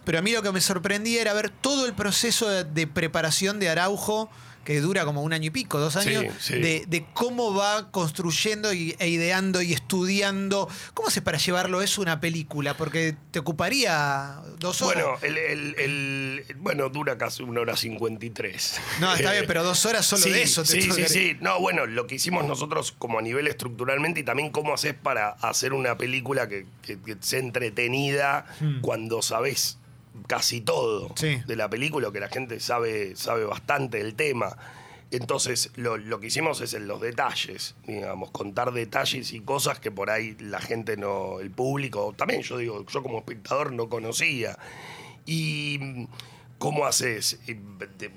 Pero 0.05 0.19
a 0.19 0.21
mí 0.21 0.31
lo 0.31 0.41
que 0.41 0.51
me 0.51 0.61
sorprendía 0.61 1.21
era 1.21 1.33
ver 1.33 1.49
todo 1.49 1.85
el 1.85 1.93
proceso 1.93 2.49
de, 2.49 2.63
de 2.63 2.87
preparación 2.87 3.59
de 3.59 3.69
Araujo, 3.69 4.29
que 4.65 4.79
dura 4.79 5.03
como 5.03 5.21
un 5.23 5.33
año 5.33 5.47
y 5.47 5.49
pico, 5.49 5.77
dos 5.77 5.97
años, 5.97 6.23
sí. 6.39 6.53
De, 6.57 6.85
de 6.87 7.05
cómo 7.13 7.53
va 7.53 7.91
construyendo 7.91 8.71
y, 8.71 8.95
e 8.97 9.09
ideando 9.09 9.61
y 9.61 9.73
estudiando. 9.73 10.69
¿Cómo 10.93 11.09
hace 11.09 11.21
para 11.21 11.37
llevarlo 11.37 11.81
eso 11.81 11.99
a 11.99 12.03
una 12.03 12.21
película? 12.21 12.77
Porque 12.77 13.13
te 13.31 13.39
ocuparía 13.39 14.37
dos 14.59 14.81
horas. 14.81 15.03
Bueno, 15.03 15.19
el, 15.21 15.37
el- 15.37 15.75
el- 15.77 16.55
bueno, 16.59 16.87
dura 16.87 17.17
casi 17.17 17.43
una 17.43 17.59
hora 17.59 17.75
cincuenta 17.75 18.25
y 18.25 18.29
tres. 18.29 18.79
no, 19.01 19.13
está 19.13 19.31
Eh, 19.31 19.39
bien, 19.39 19.47
pero 19.47 19.63
dos 19.63 19.85
horas 19.85 20.05
solo 20.05 20.23
sí, 20.23 20.29
de 20.31 20.43
eso. 20.43 20.63
te 20.63 20.69
Sí, 20.81 20.91
sí, 20.93 21.03
sí. 21.09 21.37
No, 21.41 21.59
bueno, 21.59 21.85
lo 21.85 22.07
que 22.07 22.15
hicimos 22.15 22.45
nosotros 22.47 22.93
como 22.97 23.19
a 23.19 23.21
nivel 23.21 23.47
estructuralmente 23.47 24.21
y 24.21 24.23
también 24.23 24.49
cómo 24.49 24.73
haces 24.73 24.93
para 24.93 25.31
hacer 25.41 25.73
una 25.73 25.97
película 25.97 26.47
que, 26.47 26.65
que- 26.81 26.97
que 27.01 27.17
sea 27.19 27.39
entretenida 27.39 28.45
Hmm. 28.61 28.79
cuando 28.79 29.21
sabes 29.21 29.77
casi 30.27 30.61
todo 30.61 31.11
Sí. 31.15 31.41
de 31.45 31.55
la 31.55 31.69
película, 31.69 32.11
que 32.11 32.19
la 32.19 32.29
gente 32.29 32.59
sabe, 32.59 33.15
sabe 33.15 33.45
bastante 33.45 33.97
del 33.97 34.15
tema. 34.15 34.57
Entonces, 35.11 35.71
lo, 35.75 35.97
lo 35.97 36.19
que 36.19 36.27
hicimos 36.27 36.59
es 36.61 36.73
en 36.73 36.87
los 36.87 36.99
detalles, 36.99 37.75
digamos, 37.85 38.31
contar 38.31 38.71
detalles 38.73 39.31
y 39.33 39.41
cosas 39.41 39.79
que 39.79 39.91
por 39.91 40.09
ahí 40.09 40.35
la 40.39 40.59
gente 40.59 40.97
no, 40.97 41.39
el 41.39 41.51
público, 41.51 42.13
también 42.17 42.41
yo 42.41 42.57
digo, 42.57 42.83
yo 42.87 43.03
como 43.03 43.19
espectador 43.19 43.73
no 43.73 43.89
conocía. 43.89 44.57
Y 45.25 45.77
mm, 45.79 46.05
¿Cómo 46.59 46.85
haces? 46.85 47.39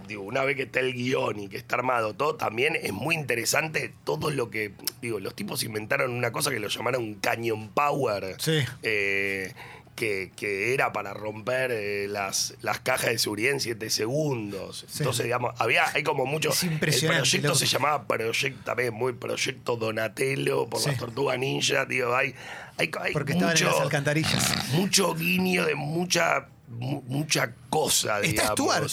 Digo, 0.07 0.23
una 0.23 0.45
vez 0.45 0.55
que 0.55 0.63
está 0.63 0.79
el 0.79 0.93
guion 0.95 1.41
y 1.41 1.49
que 1.49 1.57
está 1.57 1.75
armado 1.75 2.15
todo, 2.15 2.37
también 2.37 2.77
es 2.81 2.93
muy 2.93 3.17
interesante 3.17 3.93
todo 4.05 4.31
lo 4.31 4.51
que. 4.51 4.73
Digo, 5.03 5.19
los 5.19 5.35
tipos 5.35 5.65
inventaron 5.65 6.13
una 6.13 6.31
cosa 6.31 6.53
que 6.53 6.61
lo 6.61 6.69
llamaron 6.69 7.15
Canyon 7.15 7.71
Power. 7.71 8.37
Sí. 8.39 8.61
eh, 8.85 9.53
que, 9.97 10.31
que 10.37 10.75
era 10.75 10.93
para 10.93 11.15
romper 11.15 11.71
eh, 11.73 12.07
las, 12.09 12.55
las 12.61 12.79
cajas 12.81 13.11
de 13.11 13.19
seguridad 13.19 13.53
en 13.53 13.61
7 13.61 13.91
segundos. 13.91 14.85
Sí. 14.89 14.99
Entonces, 14.99 15.25
digamos, 15.25 15.59
había, 15.59 15.85
hay 15.95 16.03
como 16.03 16.27
mucho. 16.27 16.51
Es 16.51 16.63
impresionante, 16.65 17.17
El 17.17 17.23
proyecto 17.23 17.49
loco. 17.49 17.59
se 17.59 17.67
llamaba 17.67 18.07
Proyecto, 18.07 18.63
también 18.65 18.93
muy 18.95 19.15
Proyecto 19.15 19.77
Donatello 19.77 20.69
por 20.69 20.81
Sí. 20.81 20.91
las 20.91 20.99
tortugas 20.99 21.39
ninja, 21.39 21.89
tío. 21.89 22.15
Hay, 22.15 22.35
hay, 22.79 22.91
hay 23.01 23.13
Porque 23.15 23.33
estaban 23.33 23.57
en 23.57 23.65
mucho, 23.65 23.75
las 23.75 23.81
alcantarillas. 23.85 24.69
mucho 24.75 25.15
guiño 25.15 25.65
de 25.65 25.75
mucha, 25.75 26.47
mu- 26.69 27.03
mucha 27.07 27.53
cosa, 27.71 28.21
¿Está 28.21 28.53
digamos. 28.55 28.93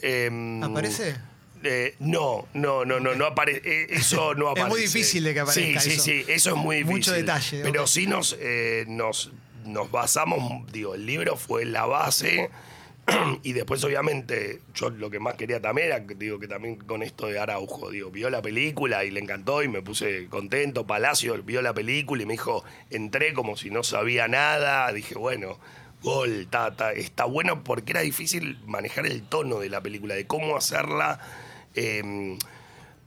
Em, 0.00 0.62
¿Aparece? 0.64 1.14
eh, 1.62 1.94
no, 2.00 2.48
no, 2.54 2.84
no, 2.84 2.98
no, 3.00 3.14
no 3.14 3.26
aparece. 3.26 3.86
Eso 3.94 4.34
no 4.34 4.54
Es 4.56 4.66
muy 4.66 4.80
difícil 4.80 5.22
de 5.24 5.34
que 5.34 5.40
aparezca 5.40 5.80
Sí, 5.80 5.90
sí, 5.90 5.94
eso. 5.96 6.04
sí, 6.04 6.24
eso 6.32 6.50
es 6.50 6.56
muy 6.56 6.76
difícil. 6.76 6.96
Mucho 6.96 7.12
detalle, 7.12 7.60
Pero 7.62 7.86
sí 7.86 8.06
nos, 8.06 8.36
eh, 8.40 8.84
nos, 8.88 9.30
nos 9.64 9.90
basamos, 9.90 10.70
digo, 10.72 10.94
el 10.94 11.06
libro 11.06 11.36
fue 11.36 11.64
la 11.64 11.86
base. 11.86 12.50
Y 13.42 13.52
después, 13.52 13.82
obviamente, 13.82 14.60
yo 14.74 14.90
lo 14.90 15.10
que 15.10 15.18
más 15.18 15.34
quería 15.34 15.60
también 15.60 15.88
era, 15.88 15.98
digo, 15.98 16.38
que 16.38 16.46
también 16.46 16.76
con 16.76 17.02
esto 17.02 17.26
de 17.26 17.38
Araujo, 17.40 17.90
digo, 17.90 18.10
vio 18.10 18.30
la 18.30 18.42
película 18.42 19.04
y 19.04 19.10
le 19.10 19.18
encantó 19.18 19.62
y 19.62 19.68
me 19.68 19.82
puse 19.82 20.28
contento. 20.28 20.86
Palacio 20.86 21.42
vio 21.42 21.62
la 21.62 21.74
película 21.74 22.22
y 22.22 22.26
me 22.26 22.34
dijo, 22.34 22.64
entré 22.90 23.34
como 23.34 23.56
si 23.56 23.70
no 23.70 23.82
sabía 23.82 24.28
nada. 24.28 24.92
Dije, 24.92 25.16
bueno, 25.16 25.58
gol. 26.02 26.48
Está 26.94 27.24
bueno 27.24 27.64
porque 27.64 27.92
era 27.92 28.02
difícil 28.02 28.60
manejar 28.66 29.06
el 29.06 29.22
tono 29.22 29.58
de 29.58 29.68
la 29.68 29.80
película, 29.80 30.14
de 30.14 30.26
cómo 30.26 30.56
hacerla. 30.56 31.18
eh, 31.74 32.38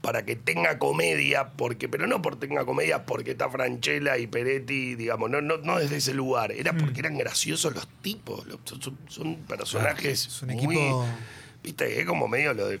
para 0.06 0.24
que 0.24 0.36
tenga 0.36 0.78
comedia, 0.78 1.48
porque, 1.56 1.88
pero 1.88 2.06
no 2.06 2.22
por 2.22 2.38
tenga 2.38 2.64
comedia 2.64 3.04
porque 3.06 3.32
está 3.32 3.50
Franchella 3.50 4.16
y 4.18 4.28
Peretti, 4.28 4.94
digamos, 4.94 5.28
no, 5.30 5.40
no, 5.40 5.56
no 5.56 5.80
desde 5.80 5.96
ese 5.96 6.14
lugar, 6.14 6.52
era 6.52 6.72
Mm. 6.72 6.78
porque 6.78 7.00
eran 7.00 7.18
graciosos 7.18 7.74
los 7.74 7.88
tipos, 8.02 8.46
los- 8.46 8.60
son, 8.80 8.96
son 9.08 9.34
personajes 9.48 10.26
es 10.28 10.42
un 10.42 10.50
muy, 10.50 10.76
equipo- 10.76 11.04
viste, 11.60 11.98
es 12.00 12.06
como 12.06 12.28
medio 12.28 12.54
lo 12.54 12.68
de, 12.68 12.78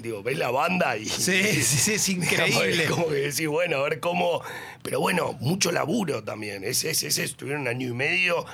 digo, 0.00 0.22
ves 0.22 0.38
la 0.38 0.52
banda 0.52 0.96
y... 0.96 1.06
Sí, 1.06 1.42
sí, 1.42 1.62
sí, 1.64 1.94
es 1.94 2.06
digamos, 2.06 2.50
increíble. 2.50 2.84
es 2.84 2.90
como 2.90 3.08
que 3.08 3.14
decís, 3.14 3.48
bueno, 3.48 3.78
a 3.78 3.82
ver 3.88 3.98
cómo, 3.98 4.42
pero 4.84 5.00
bueno, 5.00 5.32
mucho 5.40 5.72
laburo 5.72 6.22
también, 6.22 6.62
ese, 6.62 6.90
ese, 6.90 7.08
ese, 7.08 7.24
estuvieron 7.24 7.62
un 7.62 7.68
año 7.68 7.88
y 7.88 7.92
medio 7.94 8.46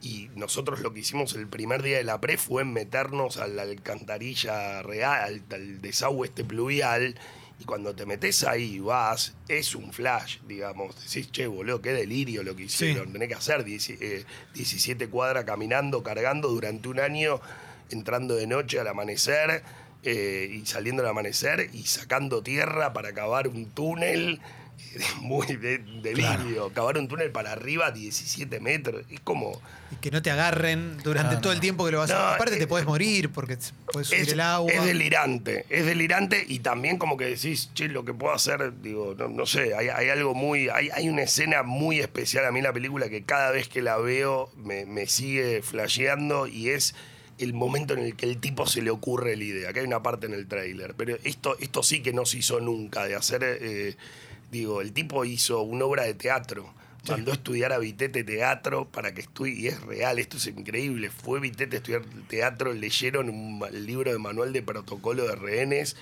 y 0.00 0.30
nosotros 0.36 0.80
lo 0.80 0.92
que 0.92 1.00
hicimos 1.00 1.34
el 1.34 1.48
primer 1.48 1.82
día 1.82 1.98
de 1.98 2.04
la 2.04 2.20
pre 2.20 2.36
fue 2.36 2.64
meternos 2.64 3.36
a 3.36 3.48
la 3.48 3.62
alcantarilla 3.62 4.82
real, 4.82 5.22
al, 5.24 5.42
al 5.50 5.80
desagüe 5.80 6.28
este 6.28 6.44
pluvial. 6.44 7.18
Y 7.60 7.64
cuando 7.64 7.92
te 7.92 8.06
metes 8.06 8.44
ahí 8.44 8.76
y 8.76 8.78
vas, 8.78 9.34
es 9.48 9.74
un 9.74 9.92
flash, 9.92 10.38
digamos. 10.46 10.94
Decís, 11.04 11.32
che, 11.32 11.48
boludo, 11.48 11.82
qué 11.82 11.92
delirio 11.92 12.44
lo 12.44 12.54
que 12.54 12.64
hicieron. 12.64 13.12
Tenés 13.12 13.28
que 13.28 13.34
hacer 13.34 13.64
10 13.64 13.90
eh, 13.90 14.24
17 14.54 15.08
cuadras 15.08 15.44
caminando, 15.44 16.04
cargando 16.04 16.48
durante 16.48 16.88
un 16.88 17.00
año, 17.00 17.40
entrando 17.90 18.36
de 18.36 18.46
noche 18.46 18.78
al 18.78 18.86
amanecer 18.86 19.64
eh, 20.02 20.48
y 20.52 20.66
saliendo 20.66 21.02
al 21.02 21.08
amanecer 21.08 21.70
y 21.72 21.84
sacando 21.84 22.42
tierra 22.42 22.92
para 22.92 23.12
cavar 23.12 23.48
un 23.48 23.66
túnel. 23.70 24.40
eh, 24.94 25.00
Muy 25.20 25.46
de, 25.46 25.78
delirio. 26.02 26.70
Cavar 26.72 26.98
un 26.98 27.08
túnel 27.08 27.30
para 27.32 27.52
arriba, 27.52 27.90
17 27.90 28.60
metros. 28.60 29.04
Es 29.10 29.20
como. 29.20 29.60
Y 29.90 29.96
que 29.96 30.10
no 30.10 30.22
te 30.22 30.30
agarren 30.30 30.98
durante 31.02 31.36
todo 31.38 31.52
el 31.52 31.60
tiempo 31.60 31.84
que 31.84 31.92
lo 31.92 31.98
vas 31.98 32.10
a 32.10 32.14
No, 32.14 32.20
hacer. 32.20 32.34
Aparte 32.36 32.54
eh, 32.56 32.58
te 32.58 32.66
podés 32.66 32.86
morir 32.86 33.30
porque 33.30 33.58
podés 33.92 34.08
subir 34.08 34.20
es, 34.22 34.32
el 34.32 34.40
agua. 34.40 34.70
es 34.72 34.84
delirante, 34.84 35.64
es 35.68 35.84
delirante 35.86 36.44
y 36.46 36.58
también 36.60 36.98
como 36.98 37.16
que 37.16 37.24
decís, 37.24 37.70
che, 37.74 37.88
lo 37.88 38.04
que 38.04 38.12
puedo 38.14 38.32
hacer, 38.34 38.80
digo, 38.82 39.14
no, 39.18 39.28
no 39.28 39.46
sé, 39.46 39.74
hay, 39.74 39.88
hay 39.88 40.10
algo 40.10 40.34
muy, 40.34 40.68
hay, 40.68 40.90
hay 40.90 41.08
una 41.08 41.22
escena 41.22 41.62
muy 41.62 42.00
especial 42.00 42.44
a 42.46 42.52
mí 42.52 42.58
en 42.58 42.64
la 42.66 42.72
película 42.72 43.08
que 43.08 43.22
cada 43.24 43.50
vez 43.50 43.66
que 43.68 43.80
la 43.82 43.96
veo 43.96 44.50
me, 44.56 44.84
me 44.86 45.06
sigue 45.06 45.62
flasheando 45.62 46.46
y 46.46 46.68
es 46.70 46.94
el 47.38 47.54
momento 47.54 47.94
en 47.94 48.00
el 48.00 48.16
que 48.16 48.26
el 48.26 48.38
tipo 48.38 48.66
se 48.66 48.82
le 48.82 48.90
ocurre 48.90 49.36
la 49.36 49.44
idea, 49.44 49.72
que 49.72 49.80
hay 49.80 49.86
una 49.86 50.02
parte 50.02 50.26
en 50.26 50.34
el 50.34 50.46
tráiler, 50.46 50.94
pero 50.94 51.16
esto, 51.24 51.56
esto 51.58 51.82
sí 51.82 52.00
que 52.02 52.12
no 52.12 52.26
se 52.26 52.38
hizo 52.38 52.60
nunca, 52.60 53.04
de 53.04 53.14
hacer, 53.14 53.42
eh, 53.44 53.96
digo, 54.50 54.80
el 54.80 54.92
tipo 54.92 55.24
hizo 55.24 55.62
una 55.62 55.84
obra 55.84 56.04
de 56.04 56.14
teatro. 56.14 56.74
Mandó 57.08 57.30
a 57.30 57.34
estudiar 57.34 57.72
a 57.72 57.78
Vitete 57.78 58.22
teatro 58.22 58.86
para 58.86 59.14
que 59.14 59.22
estudie, 59.22 59.54
y 59.54 59.66
es 59.68 59.80
real, 59.80 60.18
esto 60.18 60.36
es 60.36 60.46
increíble. 60.46 61.08
Fue 61.08 61.40
Vitete 61.40 61.76
a 61.76 61.78
estudiar 61.78 62.02
teatro, 62.28 62.74
leyeron 62.74 63.30
un 63.30 63.64
libro 63.86 64.12
de 64.12 64.18
manual 64.18 64.52
de 64.52 64.62
protocolo 64.62 65.26
de 65.26 65.34
rehenes 65.34 65.96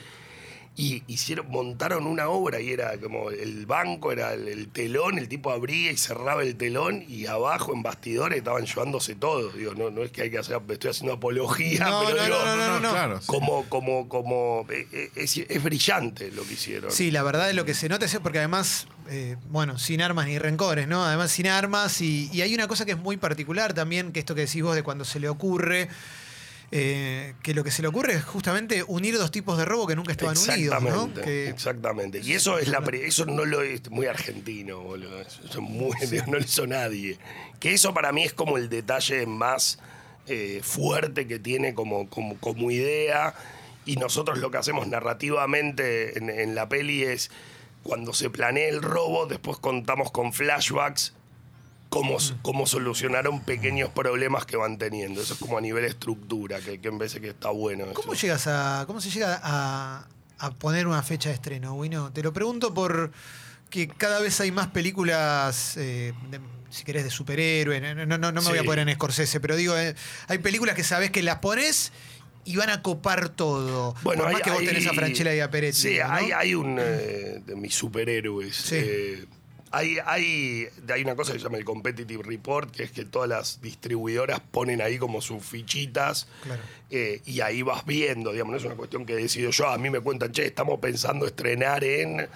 y 0.79 1.03
hicieron, 1.07 1.49
montaron 1.51 2.07
una 2.07 2.29
obra 2.29 2.61
y 2.61 2.71
era 2.71 2.99
como 2.99 3.31
el 3.31 3.65
banco, 3.65 4.13
era 4.13 4.35
el, 4.35 4.47
el 4.47 4.69
telón, 4.69 5.17
el 5.19 5.27
tipo 5.27 5.51
abría 5.51 5.91
y 5.91 5.97
cerraba 5.97 6.43
el 6.43 6.55
telón 6.57 7.03
y 7.09 7.25
abajo 7.27 7.73
en 7.73 7.83
bastidores 7.83 8.39
estaban 8.39 8.67
llevándose 8.67 9.15
todo. 9.15 9.49
Digo, 9.53 9.75
no, 9.75 9.91
no 9.91 10.03
es 10.03 10.11
que 10.11 10.23
hay 10.23 10.31
que 10.31 10.39
hacer, 10.39 10.61
estoy 10.69 10.91
haciendo 10.91 11.15
apología, 11.15 11.87
No, 11.89 12.03
pero 12.05 12.17
no, 12.19 12.25
digo, 12.25 12.37
no, 12.45 12.57
no, 12.57 12.67
no, 12.69 12.81
no. 12.81 12.91
claro. 12.91 13.21
sí. 13.21 13.27
como, 13.27 13.65
como, 13.71 14.09
como, 14.09 14.67
eh, 14.71 14.87
eh, 14.93 15.11
es, 15.17 15.39
es 15.39 15.63
brillante 15.63 16.31
lo 16.31 16.43
que 16.45 16.53
hicieron. 16.53 16.91
Sí, 16.91 17.11
la 17.11 17.23
verdad 17.23 17.49
es 17.49 17.57
lo 17.57 17.65
que 17.65 17.73
se 17.73 17.89
nota 17.89 18.05
es 18.05 18.15
porque 18.19 18.39
además, 18.39 18.87
eh, 19.09 19.37
bueno, 19.49 19.79
sin 19.79 20.03
armas 20.03 20.27
ni 20.27 20.39
rencores, 20.39 20.87
¿no? 20.87 21.05
Además 21.07 21.31
sin 21.31 21.47
armas 21.47 22.03
y, 22.03 22.29
y 22.35 22.43
hay 22.43 22.55
una 22.55 22.69
cosa 22.69 22.85
que 22.85 22.93
es 22.93 22.99
muy 22.99 23.17
particular 23.17 23.73
también, 23.73 24.13
que 24.13 24.21
esto 24.21 24.35
que 24.35 24.43
decís 24.43 24.63
vos 24.63 24.75
de 24.75 24.83
cuando 24.83 25.07
se 25.07 25.21
le 25.21 25.31
ocurre, 25.31 25.89
eh, 26.73 27.35
que 27.43 27.55
lo 27.55 27.63
que 27.63 27.71
se 27.71 27.81
le 27.83 27.89
ocurre 27.89 28.15
es 28.15 28.25
justamente 28.25 28.83
unir 28.87 29.17
dos 29.19 29.31
tipos 29.31 29.57
de 29.57 29.65
robo 29.65 29.87
que 29.87 29.95
nunca 29.97 30.13
estaban 30.13 30.37
unidos, 30.37 30.83
¿no? 30.83 30.89
Exactamente, 30.89 31.21
Que- 31.23 31.49
exactamente. 31.49 32.21
Y 32.23 32.33
eso 32.33 32.59
es 32.59 32.69
la 32.69 32.81
pre- 32.81 33.07
eso 33.07 33.25
no 33.27 33.45
lo 33.45 33.63
es 33.63 33.89
muy 33.91 34.07
argentino, 34.07 34.81
boludo. 34.81 35.21
Eso 35.21 35.61
no 36.27 36.33
lo 36.33 36.39
hizo 36.41 36.67
nadie. 36.67 37.19
Que 37.61 37.73
eso 37.75 37.95
para 37.95 38.13
mí 38.13 38.25
es 38.25 38.33
como 38.33 38.59
el 38.59 38.69
detalle 38.69 39.27
más 39.27 39.79
eh, 40.27 40.61
fuerte 40.63 41.27
que 41.29 41.39
tiene 41.39 41.73
como, 41.75 42.09
como, 42.11 42.37
como 42.39 42.71
idea. 42.71 43.35
Y 43.85 43.95
nosotros 43.97 44.39
lo 44.39 44.51
que 44.51 44.59
hacemos 44.59 44.89
narrativamente 44.89 46.19
en, 46.19 46.29
en 46.31 46.55
la 46.55 46.69
peli 46.69 47.05
es 47.05 47.31
cuando 47.85 48.13
se 48.13 48.31
planea 48.31 48.69
el 48.69 48.83
robo, 48.83 49.27
después 49.27 49.59
contamos 49.59 50.11
con 50.11 50.33
flashbacks 50.33 51.13
cómo, 52.01 52.19
cómo 52.43 52.67
solucionaron 52.67 53.41
pequeños 53.45 53.91
problemas 53.91 54.47
que 54.47 54.57
van 54.57 54.79
teniendo. 54.79 55.21
Eso 55.23 55.35
es 55.35 55.41
como 55.41 55.59
a 55.59 55.61
nivel 55.61 55.85
estructura, 55.85 56.59
que, 56.61 56.81
que 56.81 56.91
me 56.91 56.99
parece 56.99 57.21
que 57.21 57.29
está 57.31 57.51
bueno. 57.51 57.87
¿Cómo 57.95 58.15
llegas 58.15 58.47
a. 58.47 58.85
cómo 58.87 59.01
se 59.01 59.11
llega 59.11 59.41
a, 59.43 60.07
a 60.39 60.51
poner 60.53 60.87
una 60.87 61.03
fecha 61.03 61.29
de 61.31 61.35
estreno, 61.37 61.75
Wino? 61.75 62.13
Te 62.13 62.23
lo 62.23 62.33
pregunto 62.33 62.73
por 62.75 63.11
que 63.71 63.89
cada 63.89 64.21
vez 64.21 64.41
hay 64.41 64.53
más 64.53 64.69
películas. 64.69 65.77
eh, 65.77 66.13
de- 66.31 66.41
si 66.69 66.85
querés, 66.85 67.05
de 67.05 67.11
superhéroes. 67.11 67.81
No, 67.81 67.95
no, 68.07 68.19
no, 68.19 68.33
no 68.33 68.43
me 68.43 68.49
voy 68.51 68.59
a 68.59 68.65
poner 68.65 68.87
en 68.89 68.95
Scorsese, 68.97 69.41
pero 69.41 69.57
digo, 69.57 69.77
eh, 69.79 69.95
hay 70.29 70.39
películas 70.39 70.75
que 70.75 70.83
sabés 70.85 71.11
que 71.11 71.23
las 71.23 71.39
pones 71.39 71.93
y 72.45 72.57
van 72.57 72.71
a 72.71 72.83
copar 72.83 73.29
todo. 73.31 73.95
por 74.03 74.17
más 74.19 74.35
hay- 74.35 74.43
que 74.43 74.51
vos 74.51 74.61
hay- 74.61 74.67
tenés 74.67 74.87
a 74.87 74.93
Franchella 74.93 75.35
y 75.35 75.41
a 75.41 75.51
Peretti. 75.51 75.77
Sí, 75.79 75.99
hay, 76.01 76.33
hay 76.33 76.55
un 76.55 76.77
eh, 76.79 77.41
de 77.47 77.57
mis 77.57 77.75
superhéroes. 77.75 78.55
Sí. 78.57 78.75
eh, 78.79 79.25
hay, 79.77 79.99
hay, 80.05 80.69
hay 80.89 81.03
una 81.03 81.15
cosa 81.15 81.33
que 81.33 81.39
se 81.39 81.45
llama 81.45 81.59
el 81.59 81.65
Competitive 81.65 82.23
Report, 82.23 82.71
que 82.75 82.85
es 82.85 82.91
que 82.91 83.05
todas 83.05 83.29
las 83.29 83.61
distribuidoras 83.61 84.41
ponen 84.41 84.81
ahí 84.81 84.99
como 84.99 85.21
sus 85.21 85.45
fichitas 85.45 86.27
Claro. 86.43 86.63
eh, 86.91 87.21
y 87.27 87.41
ahí 87.41 87.63
vas 87.63 87.85
viendo, 87.85 88.33
digamos, 88.33 88.53
no 88.53 88.59
es 88.59 88.65
una 88.65 88.75
cuestión 88.77 89.05
que 89.05 89.15
decido 89.17 89.51
yo. 89.51 89.69
A 89.69 89.79
mí 89.79 89.91
me 89.91 90.01
cuentan, 90.01 90.33
che, 90.33 90.47
estamos 90.47 90.79
pensando 90.81 91.27
estrenar 91.27 91.85
en. 91.85 92.27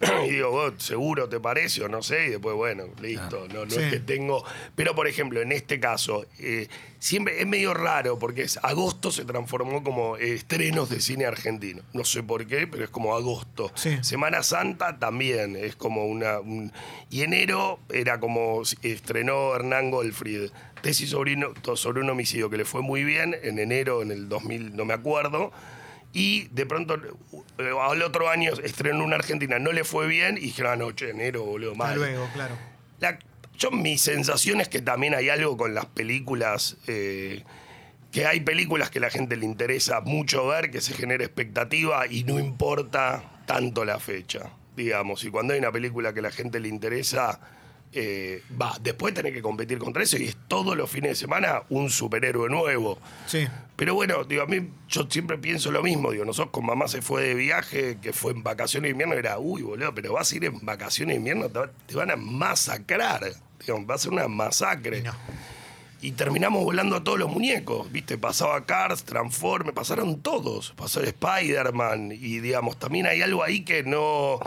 Y 0.26 0.30
digo, 0.30 0.50
vos, 0.50 0.74
seguro 0.78 1.28
te 1.28 1.40
parece 1.40 1.82
o 1.82 1.88
no 1.88 2.02
sé, 2.02 2.26
y 2.26 2.30
después, 2.30 2.54
bueno, 2.54 2.84
listo, 3.00 3.46
no, 3.52 3.64
no 3.64 3.70
Sí. 3.70 3.80
es 3.80 3.92
que 3.92 3.98
tengo. 4.00 4.44
Pero, 4.76 4.94
por 4.94 5.08
ejemplo, 5.08 5.40
en 5.42 5.50
este 5.52 5.80
caso, 5.80 6.24
eh, 6.38 6.68
siempre 7.00 7.40
es 7.40 7.46
medio 7.46 7.74
raro 7.74 8.18
porque 8.18 8.42
es 8.42 8.58
agosto 8.62 9.10
se 9.10 9.24
transformó 9.24 9.82
como 9.82 10.16
eh, 10.16 10.34
estrenos 10.34 10.88
de 10.88 11.00
cine 11.00 11.26
argentino. 11.26 11.82
No 11.92 12.04
sé 12.04 12.22
por 12.22 12.46
qué, 12.46 12.66
pero 12.68 12.84
es 12.84 12.90
como 12.90 13.16
agosto. 13.16 13.72
Sí. 13.74 13.98
Semana 14.02 14.42
Santa 14.44 14.98
también 15.00 15.56
es 15.56 15.74
como 15.74 16.06
una. 16.06 16.38
un- 16.40 16.72
y 17.10 17.22
enero 17.22 17.80
era 17.92 18.20
como 18.20 18.62
estrenó 18.82 19.54
Hernán 19.54 19.90
Goldfried. 19.90 20.50
Tesis 20.82 21.10
sobre, 21.10 21.36
sobre 21.74 22.00
un 22.02 22.10
homicidio 22.10 22.50
que 22.50 22.56
le 22.56 22.64
fue 22.64 22.82
muy 22.82 23.02
bien 23.02 23.34
en 23.42 23.58
enero, 23.58 24.00
en 24.02 24.12
el 24.12 24.28
2000, 24.28 24.76
no 24.76 24.84
me 24.84 24.94
acuerdo. 24.94 25.50
Y 26.12 26.48
de 26.48 26.64
pronto, 26.66 26.94
eh, 27.58 27.70
al 27.80 28.02
otro 28.02 28.28
año 28.30 28.52
estrenó 28.64 29.04
una 29.04 29.16
Argentina, 29.16 29.58
no 29.58 29.72
le 29.72 29.84
fue 29.84 30.06
bien 30.06 30.36
y 30.38 30.40
dijeron, 30.42 30.72
ah, 30.72 30.76
no, 30.76 30.92
che, 30.92 31.10
enero, 31.10 31.44
boludo, 31.44 31.74
mal. 31.74 31.96
luego, 31.96 32.28
claro. 32.32 32.56
La- 33.00 33.18
yo, 33.58 33.70
mi 33.70 33.98
sensación 33.98 34.60
es 34.60 34.68
que 34.68 34.80
también 34.80 35.14
hay 35.14 35.28
algo 35.28 35.56
con 35.56 35.74
las 35.74 35.86
películas, 35.86 36.76
eh, 36.86 37.44
que 38.12 38.24
hay 38.26 38.40
películas 38.40 38.88
que 38.90 39.00
la 39.00 39.10
gente 39.10 39.36
le 39.36 39.44
interesa 39.44 40.00
mucho 40.00 40.46
ver, 40.46 40.70
que 40.70 40.80
se 40.80 40.94
genera 40.94 41.24
expectativa 41.24 42.06
y 42.06 42.24
no 42.24 42.38
importa 42.38 43.42
tanto 43.46 43.84
la 43.84 43.98
fecha, 43.98 44.50
digamos. 44.76 45.24
Y 45.24 45.30
cuando 45.30 45.52
hay 45.52 45.58
una 45.58 45.72
película 45.72 46.14
que 46.14 46.20
a 46.20 46.22
la 46.22 46.30
gente 46.30 46.58
le 46.60 46.68
interesa, 46.68 47.40
eh, 47.92 48.42
va, 48.60 48.76
después 48.80 49.14
tenés 49.14 49.32
que 49.32 49.42
competir 49.42 49.78
contra 49.78 50.02
eso 50.02 50.16
y 50.18 50.24
es 50.24 50.36
todos 50.48 50.76
los 50.76 50.90
fines 50.90 51.10
de 51.12 51.14
semana 51.16 51.62
un 51.70 51.90
superhéroe 51.90 52.48
nuevo. 52.48 52.98
Sí. 53.26 53.46
Pero 53.76 53.94
bueno, 53.94 54.24
digo, 54.24 54.42
a 54.42 54.46
mí 54.46 54.68
yo 54.88 55.06
siempre 55.08 55.38
pienso 55.38 55.70
lo 55.70 55.82
mismo. 55.82 56.10
Digo, 56.10 56.24
nosotros 56.24 56.50
con 56.52 56.66
mamá 56.66 56.88
se 56.88 57.00
fue 57.02 57.22
de 57.22 57.34
viaje, 57.34 57.98
que 58.02 58.12
fue 58.12 58.32
en 58.32 58.42
vacaciones 58.42 58.88
de 58.88 58.90
invierno, 58.92 59.14
era, 59.14 59.38
uy, 59.38 59.62
boludo, 59.62 59.94
pero 59.94 60.12
vas 60.12 60.32
a 60.32 60.36
ir 60.36 60.44
en 60.44 60.58
vacaciones 60.64 61.14
de 61.14 61.18
invierno, 61.18 61.48
te, 61.48 61.58
va- 61.60 61.70
te 61.86 61.94
van 61.94 62.10
a 62.10 62.16
masacrar. 62.16 63.20
Digo, 63.64 63.86
va 63.86 63.94
a 63.94 63.98
ser 63.98 64.12
una 64.12 64.28
masacre. 64.28 65.02
No. 65.02 65.12
Y 66.00 66.12
terminamos 66.12 66.62
volando 66.62 66.94
a 66.94 67.02
todos 67.02 67.18
los 67.18 67.28
muñecos, 67.28 67.90
¿viste? 67.90 68.16
Pasaba 68.18 68.64
Cars, 68.66 69.02
Transformers, 69.04 69.74
pasaron 69.74 70.20
todos. 70.20 70.72
Pasó 70.76 71.00
Spider-Man 71.02 72.12
y, 72.12 72.38
digamos, 72.38 72.78
también 72.78 73.06
hay 73.06 73.20
algo 73.22 73.42
ahí 73.42 73.64
que 73.64 73.82
no, 73.82 74.38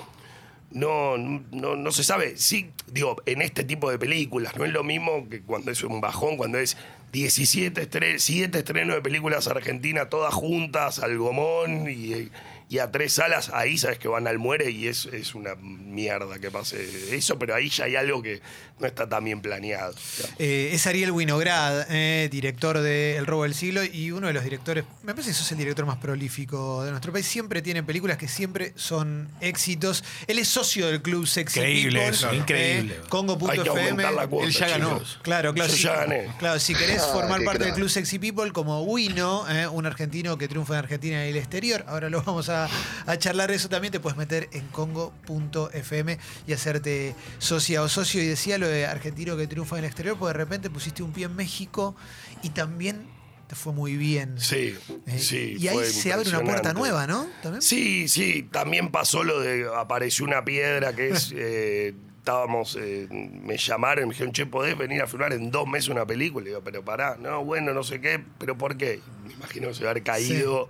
no, 0.71 1.17
no, 1.17 1.75
no 1.75 1.91
se 1.91 2.03
sabe. 2.03 2.37
Sí, 2.37 2.71
digo, 2.87 3.17
en 3.25 3.41
este 3.41 3.63
tipo 3.63 3.91
de 3.91 3.99
películas, 3.99 4.55
no 4.57 4.65
es 4.65 4.71
lo 4.71 4.83
mismo 4.83 5.27
que 5.29 5.41
cuando 5.41 5.71
es 5.71 5.83
un 5.83 6.01
bajón, 6.01 6.37
cuando 6.37 6.57
es 6.57 6.77
17 7.11 7.89
estre- 7.89 8.19
siete 8.19 8.59
estrenos 8.59 8.95
de 8.95 9.01
películas 9.01 9.47
argentinas 9.47 10.09
todas 10.09 10.33
juntas, 10.33 10.99
al 10.99 11.17
gomón 11.17 11.89
y, 11.89 12.29
y 12.69 12.79
a 12.79 12.89
tres 12.89 13.13
salas, 13.13 13.49
ahí 13.53 13.77
sabes 13.77 13.99
que 13.99 14.07
van 14.07 14.27
al 14.27 14.39
muere 14.39 14.71
y 14.71 14.87
es, 14.87 15.05
es 15.07 15.35
una 15.35 15.55
mierda 15.55 16.39
que 16.39 16.49
pase 16.49 17.15
eso, 17.15 17.37
pero 17.37 17.53
ahí 17.53 17.69
ya 17.69 17.83
hay 17.85 17.95
algo 17.97 18.21
que 18.21 18.41
no 18.79 18.87
está 18.87 19.07
tan 19.07 19.23
bien 19.25 19.41
planeado. 19.41 19.93
Eh, 20.39 20.71
es 20.73 20.87
Ariel 20.87 21.11
Winograd, 21.11 21.85
eh, 21.91 22.29
director 22.31 22.79
de 22.79 23.17
El 23.17 23.25
robo 23.27 23.43
del 23.43 23.53
siglo 23.53 23.83
y 23.83 24.09
uno 24.11 24.25
de 24.27 24.33
los 24.33 24.43
directores, 24.43 24.85
me 25.03 25.11
parece 25.13 25.31
que 25.31 25.33
sos 25.35 25.51
el 25.51 25.57
director 25.59 25.85
más 25.85 25.97
prolífico 25.97 26.83
de 26.83 26.91
nuestro 26.91 27.11
país. 27.11 27.27
Siempre 27.27 27.61
tiene 27.61 27.83
películas 27.83 28.17
que 28.17 28.27
siempre 28.27 28.71
son 28.75 29.29
éxitos. 29.41 30.03
Él 30.27 30.39
es 30.39 30.47
socio 30.47 30.87
del 30.87 31.01
club 31.01 31.27
Sexy 31.27 31.59
Increíble 31.59 31.99
People, 31.99 32.15
eso, 32.15 32.31
eh, 32.31 32.35
increíble. 32.37 32.95
Hay 32.95 33.01
que 33.01 33.09
Congo.fm. 33.09 33.69
aumentar 33.89 34.13
la 34.13 34.27
cuota, 34.27 34.47
Él 34.47 34.53
ya 34.53 34.67
ganó. 34.69 34.93
chicos. 34.93 35.19
Claro, 35.21 35.53
claro. 35.53 35.69
Yo 35.69 35.75
si, 35.77 35.83
ya 35.83 35.95
gané. 35.97 36.27
claro, 36.39 36.59
si 36.59 36.73
querés 36.73 37.00
Formar 37.07 37.43
parte 37.43 37.65
del. 37.65 37.73
Club 37.73 37.89
Sexy 37.89 38.19
People 38.19 38.51
como 38.51 38.83
Wino, 38.83 39.45
eh, 39.49 39.67
un 39.67 39.85
argentino 39.85 40.37
que 40.37 40.47
triunfa 40.47 40.73
en 40.73 40.79
Argentina 40.79 41.25
y 41.25 41.29
el 41.29 41.37
exterior, 41.37 41.83
ahora 41.87 42.09
lo 42.09 42.21
vamos 42.21 42.49
a, 42.49 42.67
a 43.05 43.17
charlar 43.17 43.49
de 43.49 43.55
eso 43.55 43.69
también, 43.69 43.91
te 43.91 43.99
puedes 43.99 44.17
meter 44.17 44.49
en 44.51 44.67
congo.fm 44.67 46.17
y 46.47 46.53
hacerte 46.53 47.15
socia 47.39 47.81
o 47.81 47.89
socio. 47.89 48.21
Y 48.21 48.25
decía 48.27 48.57
lo 48.57 48.67
de 48.67 48.85
argentino 48.85 49.37
que 49.37 49.47
triunfa 49.47 49.77
en 49.77 49.83
el 49.83 49.87
exterior, 49.87 50.17
porque 50.17 50.33
de 50.33 50.37
repente 50.43 50.69
pusiste 50.69 51.03
un 51.03 51.11
pie 51.11 51.25
en 51.25 51.35
México 51.35 51.95
y 52.43 52.49
también 52.49 53.07
te 53.47 53.55
fue 53.55 53.73
muy 53.73 53.97
bien. 53.97 54.35
Sí, 54.39 54.77
Eh, 55.07 55.19
sí. 55.19 55.55
y 55.59 55.67
ahí 55.67 55.83
se 55.85 56.13
abre 56.13 56.29
una 56.29 56.41
puerta 56.41 56.73
nueva, 56.73 57.05
¿no? 57.07 57.27
¿También? 57.43 57.61
Sí, 57.61 58.07
sí, 58.07 58.47
también 58.49 58.91
pasó 58.91 59.23
lo 59.25 59.41
de 59.41 59.65
apareció 59.75 60.23
una 60.25 60.45
piedra 60.45 60.93
que 60.95 61.09
es 61.09 61.33
eh, 61.35 61.93
estábamos 62.21 62.77
eh, 62.79 63.07
me 63.09 63.57
llamaron 63.57 64.03
y 64.03 64.07
me 64.07 64.13
dijeron, 64.13 64.31
"Che, 64.31 64.45
¿podés 64.45 64.77
venir 64.77 65.01
a 65.01 65.07
filmar 65.07 65.33
en 65.33 65.49
dos 65.49 65.67
meses 65.67 65.89
una 65.89 66.05
película?" 66.05 66.45
Y 66.45 66.49
digo, 66.49 66.61
"Pero 66.63 66.85
pará, 66.85 67.17
no, 67.19 67.43
bueno, 67.43 67.73
no 67.73 67.83
sé 67.83 67.99
qué, 67.99 68.23
pero 68.37 68.57
¿por 68.57 68.77
qué?" 68.77 68.99
Me 69.25 69.33
imagino 69.33 69.69
que 69.69 69.73
se 69.73 69.87
haber 69.87 70.03
caído 70.03 70.69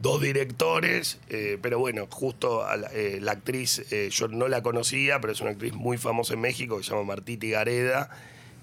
dos 0.00 0.20
directores, 0.20 1.20
eh, 1.28 1.58
pero 1.62 1.78
bueno, 1.78 2.08
justo 2.10 2.64
a 2.64 2.76
la, 2.76 2.88
eh, 2.92 3.18
la 3.20 3.32
actriz 3.32 3.84
yo 4.10 4.28
no 4.28 4.48
la 4.48 4.62
conocía, 4.62 5.20
pero 5.20 5.32
es 5.32 5.40
una 5.40 5.50
actriz 5.50 5.74
muy 5.74 5.96
famosa 5.96 6.34
en 6.34 6.40
México 6.40 6.78
que 6.78 6.82
se 6.82 6.90
llama 6.90 7.04
Martita 7.04 7.46
Gareda 7.46 8.10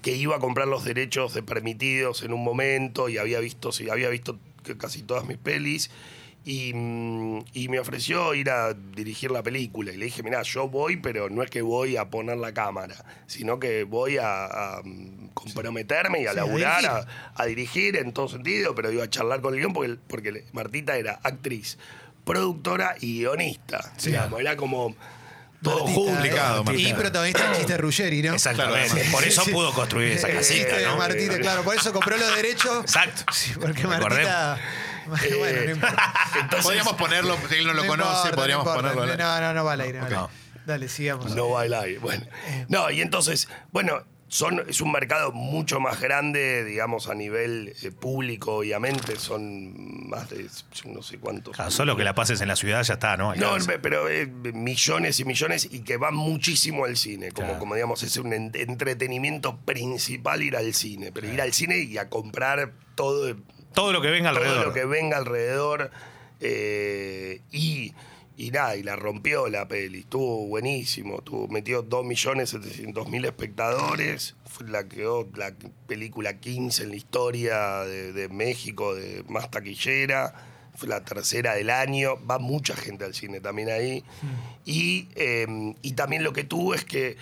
que 0.02 0.14
iba 0.14 0.36
a 0.36 0.38
comprar 0.38 0.68
los 0.68 0.84
derechos 0.84 1.34
de 1.34 1.42
permitidos 1.42 2.22
en 2.22 2.32
un 2.32 2.44
momento 2.44 3.08
y 3.08 3.18
había 3.18 3.40
visto, 3.40 3.72
sí, 3.72 3.90
había 3.90 4.08
visto 4.08 4.38
casi 4.78 5.02
todas 5.02 5.24
mis 5.24 5.38
pelis 5.38 5.90
y, 6.44 6.70
y 7.52 7.68
me 7.68 7.78
ofreció 7.78 8.34
ir 8.34 8.48
a 8.50 8.72
dirigir 8.72 9.30
la 9.30 9.42
película. 9.42 9.92
Y 9.92 9.96
le 9.98 10.06
dije, 10.06 10.22
mira, 10.22 10.42
yo 10.42 10.68
voy, 10.68 10.96
pero 10.96 11.28
no 11.28 11.42
es 11.42 11.50
que 11.50 11.60
voy 11.60 11.96
a 11.96 12.06
poner 12.08 12.38
la 12.38 12.54
cámara, 12.54 12.96
sino 13.26 13.58
que 13.58 13.84
voy 13.84 14.16
a, 14.18 14.44
a, 14.46 14.82
comprometerme 15.34 16.22
y 16.22 16.26
a 16.26 16.32
Sí, 16.32 16.38
a 16.38 16.42
laburar, 16.42 16.80
dirigir. 16.80 16.90
a, 17.34 17.42
a 17.42 17.46
dirigir 17.46 17.96
en 17.96 18.12
todo 18.12 18.28
sentido, 18.28 18.74
pero 18.74 18.90
iba 18.90 19.04
a 19.04 19.10
charlar 19.10 19.40
con 19.40 19.52
el 19.54 19.60
guion 19.60 19.72
porque, 19.72 19.96
porque 20.08 20.44
Martita 20.52 20.96
era 20.96 21.20
actriz, 21.22 21.76
productora 22.24 22.94
y 23.00 23.20
guionista. 23.20 23.92
digamos, 24.02 24.40
era 24.40 24.56
como 24.56 24.94
todo 25.62 25.84
Martita. 25.86 26.00
Complicado, 26.12 26.60
eh, 26.60 26.64
Martita. 26.64 26.88
Y 26.88 26.94
protagonista 26.94 27.48
del 27.48 27.56
chiste 27.56 27.76
Ruggeri, 27.76 28.22
¿no? 28.22 28.34
Exactamente. 28.34 28.94
Claro, 28.94 29.10
Por 29.12 29.24
eso 29.24 29.44
Sí. 29.44 29.50
pudo 29.52 29.72
construir 29.72 30.12
esa 30.12 30.28
casita, 30.28 30.80
eh, 30.80 30.84
¿no? 30.84 30.96
Martita, 30.96 31.38
claro, 31.40 31.62
por 31.62 31.74
eso 31.76 31.92
compró 31.92 32.16
los 32.16 32.34
derechos. 32.36 32.80
Exacto. 32.84 33.24
Sí, 33.32 33.52
porque 33.60 33.82
Recordemos. 33.82 34.58
Martita. 35.08 35.34
Bueno, 35.38 35.60
no 35.64 35.70
importa. 35.72 36.14
Entonces, 36.40 36.64
Podríamos 36.64 36.92
ponerlo, 36.94 37.36
si 37.48 37.54
él 37.56 37.66
no 37.66 37.72
lo 37.74 37.82
No 37.82 37.88
conoce, 37.88 38.10
importa, 38.28 38.36
podríamos 38.36 38.64
no 38.66 38.70
importa. 38.72 38.94
ponerlo. 38.94 39.16
No, 39.24 39.40
no, 39.40 39.54
no 39.54 39.64
va 39.64 39.72
al 39.72 39.80
aire. 39.80 40.00
no 40.00 40.10
va. 40.10 40.30
Dale, 40.66 40.88
sigamos. 40.88 41.34
No 41.34 41.50
va 41.50 41.62
al 41.62 41.72
aire. 41.74 41.98
Bueno. 41.98 42.26
No, 42.68 42.90
y 42.90 43.00
entonces, 43.00 43.48
bueno, 43.72 44.02
son, 44.30 44.62
es 44.68 44.82
un 44.82 44.92
mercado 44.92 45.32
mucho 45.32 45.80
más 45.80 45.98
grande, 46.02 46.62
digamos, 46.62 47.08
a 47.08 47.14
nivel 47.14 47.74
eh, 47.82 47.90
público, 47.90 48.56
obviamente. 48.56 49.16
Son 49.18 50.06
más 50.10 50.28
de 50.28 50.46
no 50.84 51.00
sé 51.02 51.16
cuántos. 51.16 51.56
Claro, 51.56 51.70
solo 51.70 51.96
que 51.96 52.04
la 52.04 52.14
pases 52.14 52.42
en 52.42 52.48
la 52.48 52.56
ciudad 52.56 52.82
ya 52.82 52.92
está, 52.94 53.16
¿no? 53.16 53.34
No, 53.34 53.56
pero 53.80 54.10
eh, 54.10 54.26
millones 54.26 55.18
y 55.20 55.24
millones 55.24 55.66
y 55.70 55.80
que 55.80 55.96
van 55.96 56.14
muchísimo 56.14 56.84
al 56.84 56.98
cine. 56.98 57.32
Como, 57.32 57.46
Claro. 57.46 57.60
como 57.60 57.74
digamos, 57.74 58.02
es 58.02 58.14
un 58.18 58.34
en- 58.34 58.52
entretenimiento 58.54 59.56
principal 59.60 60.42
ir 60.42 60.56
al 60.56 60.74
cine. 60.74 61.10
Pero 61.12 61.32
ir 61.32 61.40
al 61.40 61.54
cine 61.54 61.78
y 61.78 61.96
a 61.96 62.10
comprar 62.10 62.72
todo, 62.94 63.34
Todo 63.78 63.92
lo 63.92 64.00
que 64.00 64.10
venga 64.10 64.30
todo 64.30 64.40
alrededor. 64.40 64.66
lo 64.66 64.72
que 64.72 64.84
venga 64.84 65.16
alrededor. 65.16 65.90
eh, 66.40 67.40
y, 67.52 67.94
y 68.36 68.50
nada, 68.50 68.76
y 68.76 68.82
la 68.82 68.96
rompió 68.96 69.48
la 69.48 69.66
peli. 69.68 70.00
Estuvo 70.00 70.46
buenísimo. 70.46 71.22
Tuvo, 71.22 71.48
metió 71.48 71.84
2.700.000 71.88 73.24
espectadores. 73.26 74.34
Fue 74.46 74.68
la, 74.68 74.88
quedó 74.88 75.28
la 75.36 75.52
película 75.86 76.38
15 76.38 76.84
en 76.84 76.90
la 76.90 76.96
historia 76.96 77.84
de, 77.84 78.12
de 78.12 78.28
México, 78.28 78.94
de 78.94 79.24
más 79.28 79.50
taquillera. 79.50 80.34
Fue 80.74 80.88
la 80.88 81.04
tercera 81.04 81.54
del 81.54 81.70
año. 81.70 82.18
Va 82.24 82.38
mucha 82.38 82.76
gente 82.76 83.04
al 83.04 83.14
cine 83.14 83.40
también 83.40 83.70
ahí. 83.70 84.04
Y, 84.64 85.08
eh, 85.16 85.74
y 85.82 85.92
también 85.92 86.22
lo 86.22 86.32
que 86.32 86.44
tuvo 86.44 86.74
es 86.74 86.84
que 86.84 87.16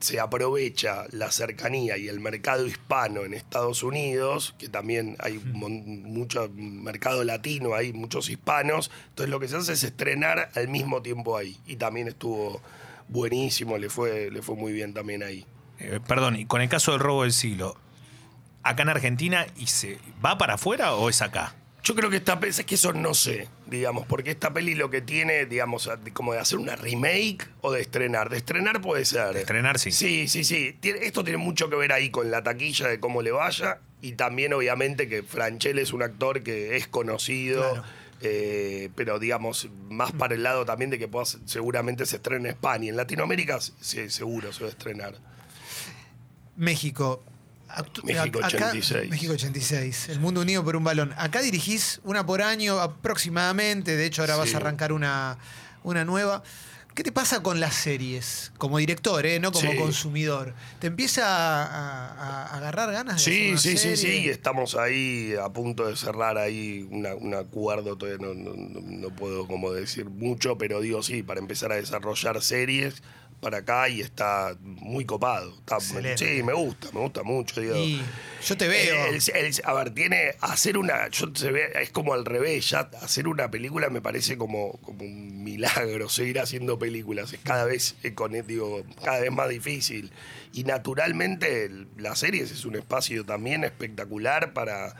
se 0.00 0.18
aprovecha 0.18 1.04
la 1.10 1.30
cercanía 1.30 1.96
y 1.96 2.08
el 2.08 2.20
mercado 2.20 2.66
hispano 2.66 3.24
en 3.24 3.34
Estados 3.34 3.82
Unidos, 3.82 4.54
que 4.58 4.68
también 4.68 5.16
hay 5.20 5.38
mucho 5.38 6.50
mercado 6.54 7.22
latino, 7.24 7.74
hay 7.74 7.92
muchos 7.92 8.28
hispanos, 8.30 8.90
entonces 9.10 9.30
lo 9.30 9.38
que 9.38 9.48
se 9.48 9.56
hace 9.56 9.72
es 9.74 9.84
estrenar 9.84 10.50
al 10.54 10.68
mismo 10.68 11.02
tiempo 11.02 11.36
ahí. 11.36 11.56
Y 11.66 11.76
también 11.76 12.08
estuvo 12.08 12.60
buenísimo, 13.08 13.78
le 13.78 13.88
fue, 13.90 14.30
le 14.30 14.42
fue 14.42 14.56
muy 14.56 14.72
bien 14.72 14.92
también 14.92 15.22
ahí. 15.22 15.46
Eh, 15.78 16.00
perdón, 16.06 16.36
y 16.36 16.46
con 16.46 16.60
el 16.60 16.68
caso 16.68 16.92
del 16.92 17.00
robo 17.00 17.22
del 17.22 17.32
siglo, 17.32 17.76
acá 18.62 18.82
en 18.82 18.88
Argentina, 18.88 19.46
¿y 19.56 19.68
se 19.68 19.98
va 20.24 20.36
para 20.36 20.54
afuera 20.54 20.94
o 20.94 21.08
es 21.08 21.22
acá? 21.22 21.54
Yo 21.82 21.94
creo 21.94 22.10
que 22.10 22.16
esta 22.18 22.38
peli, 22.38 22.50
es 22.50 22.64
que 22.64 22.74
eso 22.74 22.92
no 22.92 23.14
sé, 23.14 23.48
digamos, 23.66 24.06
porque 24.06 24.30
esta 24.30 24.52
peli 24.52 24.74
lo 24.74 24.90
que 24.90 25.00
tiene, 25.00 25.46
digamos, 25.46 25.88
como 26.12 26.32
de 26.34 26.38
hacer 26.38 26.58
una 26.58 26.76
remake 26.76 27.48
o 27.62 27.72
de 27.72 27.80
estrenar. 27.80 28.28
De 28.28 28.36
estrenar 28.36 28.80
puede 28.82 29.04
ser. 29.04 29.32
De 29.32 29.40
estrenar, 29.40 29.78
sí. 29.78 29.90
Sí, 29.90 30.28
sí, 30.28 30.44
sí. 30.44 30.76
Tiene- 30.80 31.06
esto 31.06 31.24
tiene 31.24 31.38
mucho 31.38 31.70
que 31.70 31.76
ver 31.76 31.92
ahí 31.92 32.10
con 32.10 32.30
la 32.30 32.42
taquilla 32.42 32.88
de 32.88 33.00
cómo 33.00 33.22
le 33.22 33.30
vaya 33.30 33.78
y 34.02 34.12
también, 34.12 34.52
obviamente, 34.52 35.08
que 35.08 35.22
Franchella 35.22 35.80
es 35.80 35.92
un 35.92 36.02
actor 36.02 36.42
que 36.42 36.76
es 36.76 36.86
conocido. 36.86 37.70
Claro. 37.72 37.84
eh, 38.22 38.90
pero 38.96 39.18
digamos, 39.18 39.68
más 39.88 40.12
para 40.12 40.34
el 40.34 40.42
lado 40.42 40.66
también 40.66 40.90
de 40.90 40.98
que 40.98 41.08
pueda, 41.08 41.24
seguramente 41.46 42.04
se 42.04 42.16
estrene 42.16 42.50
en 42.50 42.54
España. 42.54 42.90
En 42.90 42.96
Latinoamérica, 42.98 43.58
sí, 43.62 44.10
seguro 44.10 44.52
se 44.52 44.60
va 44.64 44.66
a 44.66 44.70
estrenar. 44.72 45.14
México. 46.56 47.22
México 48.04 48.38
acá- 48.38 48.46
86. 48.70 49.10
México 49.10 49.32
86. 49.32 50.08
El 50.10 50.20
mundo 50.20 50.40
unido 50.40 50.64
por 50.64 50.76
un 50.76 50.84
balón. 50.84 51.12
Acá 51.16 51.40
dirigís 51.42 52.00
una 52.04 52.24
por 52.26 52.42
año 52.42 52.80
aproximadamente. 52.80 53.96
De 53.96 54.06
hecho, 54.06 54.22
ahora 54.22 54.36
vas 54.36 54.54
a 54.54 54.58
arrancar 54.58 54.92
una, 54.92 55.38
una 55.82 56.04
nueva. 56.04 56.42
¿Qué 56.94 57.04
te 57.04 57.12
pasa 57.12 57.40
con 57.40 57.60
las 57.60 57.74
series? 57.76 58.52
Como 58.58 58.76
director, 58.78 59.24
¿eh? 59.24 59.38
no 59.38 59.52
como 59.52 59.70
Sí. 59.70 59.76
consumidor. 59.78 60.54
¿Te 60.80 60.88
empieza 60.88 61.24
a, 61.24 61.64
a- 61.64 62.46
a 62.46 62.56
agarrar 62.56 62.90
ganas 62.92 63.24
de 63.24 63.30
hacer 63.30 63.32
Sí, 63.32 63.50
una 63.52 63.58
sí, 63.60 63.70
sí, 63.70 63.96
serie? 63.96 64.22
sí. 64.22 64.28
Estamos 64.28 64.74
ahí 64.74 65.34
a 65.40 65.48
punto 65.50 65.86
de 65.86 65.96
cerrar 65.96 66.36
ahí 66.36 66.88
una- 66.90 67.14
un 67.14 67.32
acuerdo. 67.34 67.96
Todavía 67.96 68.18
no, 68.26 68.34
no- 68.34 68.54
no- 68.56 68.80
no 68.80 69.10
puedo 69.14 69.46
como 69.46 69.72
decir 69.72 70.06
mucho, 70.10 70.58
pero 70.58 70.80
digo 70.80 71.02
sí, 71.04 71.22
para 71.22 71.38
empezar 71.38 71.70
a 71.70 71.76
desarrollar 71.76 72.42
series 72.42 73.02
para 73.40 73.58
acá 73.58 73.88
y 73.88 74.00
está 74.00 74.56
muy 74.60 75.04
copado. 75.04 75.56
Está- 75.58 75.80
sí, 76.18 76.42
me 76.42 76.52
gusta, 76.52 76.88
me 76.92 77.00
gusta 77.00 77.22
mucho. 77.22 77.60
Digo. 77.60 77.74
Y 77.76 78.02
yo 78.46 78.56
te 78.56 78.68
veo. 78.68 79.06
El- 79.06 79.14
el- 79.34 79.54
a 79.64 79.72
ver, 79.72 79.90
tiene 79.90 80.34
hacer 80.40 80.76
una, 80.78 81.08
yo 81.08 81.26
se 81.34 81.50
ve, 81.50 81.70
es 81.80 81.90
como 81.90 82.12
al 82.14 82.24
revés, 82.24 82.68
ya 82.70 82.90
hacer 83.02 83.26
una 83.28 83.50
película 83.50 83.88
me 83.90 84.00
parece 84.02 84.36
como, 84.36 84.72
como 84.82 85.04
un 85.04 85.42
milagro, 85.42 86.08
seguir 86.08 86.38
haciendo 86.40 86.78
películas, 86.78 87.32
es 87.32 87.40
cada 87.42 87.64
vez, 87.64 87.96
eh, 88.02 88.14
con, 88.14 88.32
digo, 88.46 88.84
cada 89.02 89.20
vez 89.20 89.32
más 89.32 89.48
difícil. 89.48 90.12
Y 90.52 90.64
naturalmente 90.64 91.70
las 91.96 92.18
series 92.18 92.50
es 92.50 92.64
un 92.64 92.76
espacio 92.76 93.24
también 93.24 93.64
espectacular 93.64 94.52
para, 94.52 94.94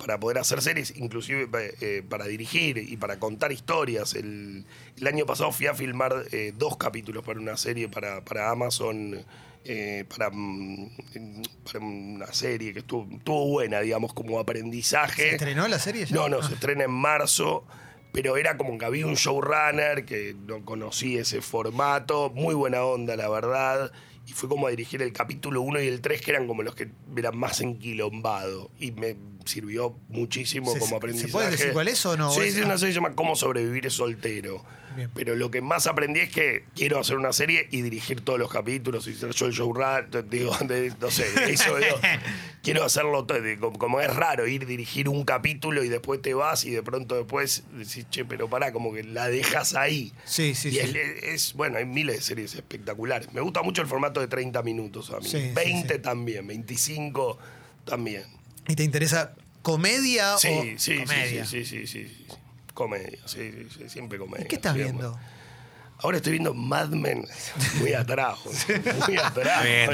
para 0.00 0.18
poder 0.18 0.38
hacer 0.38 0.62
series, 0.62 0.96
inclusive 0.96 1.46
eh, 1.80 2.02
para 2.08 2.24
dirigir 2.26 2.78
y 2.78 2.96
para 2.96 3.18
contar 3.18 3.52
historias. 3.52 4.14
El, 4.14 4.64
el 4.98 5.06
año 5.06 5.26
pasado 5.26 5.52
fui 5.52 5.66
a 5.66 5.74
filmar 5.74 6.24
eh, 6.32 6.52
dos 6.56 6.78
capítulos 6.78 7.22
para 7.22 7.38
una 7.38 7.56
serie 7.58 7.88
para, 7.88 8.24
para 8.24 8.50
Amazon 8.50 9.22
eh, 9.66 10.06
para, 10.08 10.30
mm, 10.32 10.88
para 11.70 11.84
una 11.84 12.32
serie 12.32 12.72
que 12.72 12.78
estuvo, 12.78 13.06
estuvo 13.14 13.46
buena, 13.50 13.80
digamos, 13.80 14.14
como 14.14 14.38
aprendizaje. 14.38 15.22
¿Se 15.22 15.30
estrenó 15.32 15.68
la 15.68 15.78
serie 15.78 16.06
ya? 16.06 16.16
No, 16.16 16.28
no, 16.30 16.38
Ah. 16.38 16.48
se 16.48 16.54
estrena 16.54 16.84
en 16.84 16.90
marzo. 16.92 17.66
Pero 18.12 18.36
era 18.36 18.56
como 18.56 18.76
que 18.76 18.84
había 18.84 19.06
un 19.06 19.14
showrunner 19.14 20.04
que 20.04 20.34
no 20.48 20.64
conocí 20.64 21.16
ese 21.16 21.40
formato. 21.42 22.30
Muy 22.34 22.54
buena 22.56 22.82
onda, 22.82 23.14
la 23.16 23.28
verdad. 23.28 23.92
Y 24.30 24.32
fue 24.32 24.48
como 24.48 24.68
a 24.68 24.70
dirigir 24.70 25.02
el 25.02 25.12
capítulo 25.12 25.60
1 25.60 25.80
y 25.82 25.88
el 25.88 26.00
3, 26.00 26.20
que 26.20 26.30
eran 26.30 26.46
como 26.46 26.62
los 26.62 26.76
que 26.76 26.88
eran 27.16 27.36
más 27.36 27.60
enquilombado. 27.60 28.70
Y 28.78 28.92
me 28.92 29.16
sirvió 29.44 29.96
muchísimo 30.08 30.72
¿Se- 30.72 30.78
como 30.78 30.90
se 30.90 30.94
aprendizaje. 30.96 31.32
puede 31.32 31.50
decir 31.50 31.72
cuál 31.72 31.88
es 31.88 32.06
o 32.06 32.16
no? 32.16 32.30
Sí, 32.30 32.38
¿O 32.38 32.42
es- 32.44 32.54
sí, 32.54 32.60
una 32.60 32.78
serie 32.78 32.90
que 32.90 32.94
se 32.94 33.00
llama 33.02 33.16
Cómo 33.16 33.34
sobrevivir 33.34 33.90
soltero. 33.90 34.64
Bien. 34.96 35.10
Pero 35.14 35.34
lo 35.36 35.50
que 35.50 35.60
más 35.60 35.86
aprendí 35.86 36.20
es 36.20 36.30
que 36.30 36.64
quiero 36.74 36.98
hacer 36.98 37.16
una 37.16 37.32
serie 37.32 37.68
y 37.70 37.82
dirigir 37.82 38.20
todos 38.22 38.38
los 38.38 38.50
capítulos 38.50 39.06
y 39.06 39.14
ser 39.14 39.32
yo 39.32 39.46
el 39.46 39.52
showrunner. 39.52 40.28
Digo, 40.28 40.56
de- 40.66 40.92
no 41.00 41.10
sé, 41.10 41.26
eso 41.52 41.76
digo, 41.76 41.96
quiero 42.62 42.84
hacerlo 42.84 43.24
todo. 43.24 43.38
Como, 43.60 43.78
como 43.78 44.00
es 44.00 44.14
raro 44.14 44.46
ir 44.46 44.66
dirigir 44.66 45.08
un 45.08 45.24
capítulo 45.24 45.84
y 45.84 45.88
después 45.88 46.20
te 46.22 46.34
vas 46.34 46.64
y 46.64 46.70
de 46.70 46.82
pronto 46.82 47.14
después 47.16 47.62
decís, 47.72 48.06
che, 48.10 48.24
pero 48.24 48.48
pará, 48.50 48.72
como 48.72 48.92
que 48.92 49.04
la 49.04 49.28
dejas 49.28 49.74
ahí. 49.74 50.12
Sí, 50.24 50.54
sí, 50.54 50.68
y 50.68 50.72
sí. 50.72 50.78
es, 50.78 50.94
es- 51.22 51.52
bueno, 51.54 51.78
hay 51.78 51.84
miles 51.86 52.16
de 52.16 52.22
series 52.22 52.54
espectaculares. 52.54 53.32
Me 53.32 53.40
gusta 53.40 53.62
mucho 53.62 53.82
el 53.82 53.88
formato 53.88 54.20
de 54.20 54.28
30 54.28 54.62
minutos 54.62 55.10
a 55.10 55.18
mí. 55.20 55.28
Sí, 55.28 55.40
sí, 55.40 55.50
20 55.54 55.94
sí. 55.94 56.00
también, 56.00 56.46
25 56.46 57.38
también. 57.84 58.24
¿Y 58.68 58.74
te 58.76 58.84
interesa 58.84 59.34
comedia 59.62 60.36
Sí, 60.38 60.48
o 60.48 60.62
sí, 60.62 60.74
sí, 60.78 60.96
comedia? 60.98 61.44
sí, 61.44 61.64
sí, 61.64 61.86
sí, 61.86 62.06
sí, 62.08 62.14
sí. 62.28 62.34
Comedia, 62.80 63.18
sí, 63.26 63.52
sí, 63.52 63.68
sí, 63.76 63.88
siempre 63.90 64.18
comedia. 64.18 64.44
¿Y 64.46 64.48
qué 64.48 64.56
estás 64.56 64.72
siempre. 64.74 64.94
viendo? 64.94 65.18
Ahora 66.02 66.16
estoy 66.16 66.32
viendo 66.32 66.54
Mad 66.54 66.88
Men 66.88 67.26
muy 67.78 67.92
atrás, 67.92 68.38
muy 69.06 69.18
atrás. 69.18 69.62
Bien. 69.62 69.90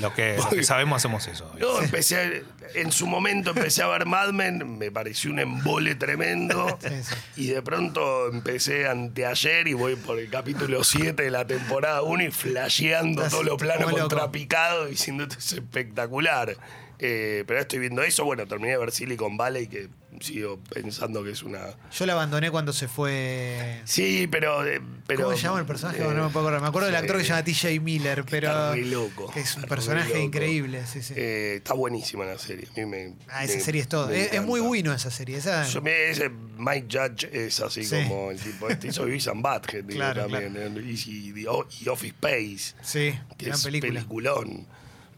Lo 0.00 0.14
que, 0.14 0.38
lo 0.38 0.48
que 0.48 0.64
sabemos 0.64 0.96
hacemos 0.96 1.26
eso. 1.26 1.52
Yo 1.58 1.78
empecé, 1.82 2.16
a- 2.16 2.78
en 2.80 2.90
su 2.90 3.06
momento 3.06 3.50
empecé 3.50 3.82
a 3.82 3.86
ver 3.88 4.06
Mad 4.06 4.30
Men, 4.32 4.78
me 4.78 4.90
pareció 4.90 5.30
un 5.30 5.40
embole 5.40 5.94
tremendo. 5.94 6.78
Y 7.36 7.48
de 7.48 7.60
pronto 7.60 8.28
empecé 8.32 8.88
anteayer 8.88 9.68
y 9.68 9.74
voy 9.74 9.96
por 9.96 10.18
el 10.18 10.30
capítulo 10.30 10.84
7 10.84 11.22
de 11.22 11.30
la 11.30 11.46
temporada 11.46 12.00
1 12.00 12.22
y 12.24 12.30
flasheando 12.30 13.22
todos 13.28 13.44
los 13.44 13.58
planos 13.58 13.90
contrapicados, 13.92 14.88
diciendo 14.88 15.24
esto 15.24 15.36
es 15.38 15.52
espectacular. 15.52 16.56
Eh, 17.04 17.42
pero 17.48 17.56
ahora 17.58 17.62
estoy 17.62 17.80
viendo 17.80 18.00
eso, 18.04 18.24
bueno, 18.24 18.46
terminé 18.46 18.70
de 18.70 18.78
ver 18.78 18.92
Silicon 18.92 19.36
Valley, 19.36 19.66
que 19.66 19.88
sigo 20.20 20.60
pensando 20.72 21.24
que 21.24 21.32
es 21.32 21.42
una... 21.42 21.60
Yo 21.90 22.06
la 22.06 22.12
abandoné 22.12 22.48
cuando 22.52 22.72
se 22.72 22.86
fue. 22.86 23.80
Sí, 23.84 24.28
pero... 24.30 24.64
eh, 24.64 24.80
pero 25.08 25.24
¿Cómo 25.24 25.36
se 25.36 25.42
llama 25.42 25.58
el 25.58 25.66
personaje? 25.66 25.98
eh, 26.00 26.04
no 26.14 26.26
me 26.26 26.32
puedo 26.32 26.46
acordar. 26.46 26.60
Me 26.60 26.68
acuerdo 26.68 26.86
del 26.86 26.94
actor 26.94 27.16
que 27.16 27.24
se 27.24 27.30
llama 27.30 27.42
TJ 27.42 27.80
Miller, 27.80 28.24
pero. 28.30 28.46
Está 28.48 28.72
re 28.74 28.84
loco. 28.84 29.32
que 29.32 29.40
es 29.40 29.56
un 29.56 29.64
personaje 29.64 30.22
increíble, 30.22 30.86
sí, 30.86 31.02
sí. 31.02 31.14
Eh, 31.16 31.54
está 31.56 31.74
buenísima 31.74 32.24
la 32.24 32.38
serie. 32.38 32.68
A 32.70 32.78
mí 32.80 32.86
me, 32.86 33.14
ah, 33.30 33.42
esa 33.44 33.54
me- 33.56 33.60
serie 33.64 33.80
es 33.80 33.88
todo. 33.88 34.08
Es, 34.10 34.32
es 34.32 34.42
muy 34.42 34.60
bueno 34.60 34.92
esa 34.94 35.10
serie. 35.10 35.38
Esa, 35.38 35.66
Yo 35.66 35.82
ese 35.84 36.30
Mike 36.56 36.86
Judge 36.88 37.28
es 37.32 37.58
así 37.60 37.82
Sí. 37.84 38.04
como 38.06 38.30
el 38.30 38.38
tipo 38.38 38.68
este 38.68 38.86
hizo 38.88 39.04
Beavis 39.04 39.26
and 39.26 39.42
Butthead, 39.42 39.86
Claro, 39.86 40.22
también. 40.28 40.54
eh, 40.56 40.80
Y, 40.84 41.46
Office 41.88 42.14
Space. 42.14 42.74
sí, 42.82 43.18
gran 43.38 43.60
película. 43.60 43.92
peliculón. 43.92 44.66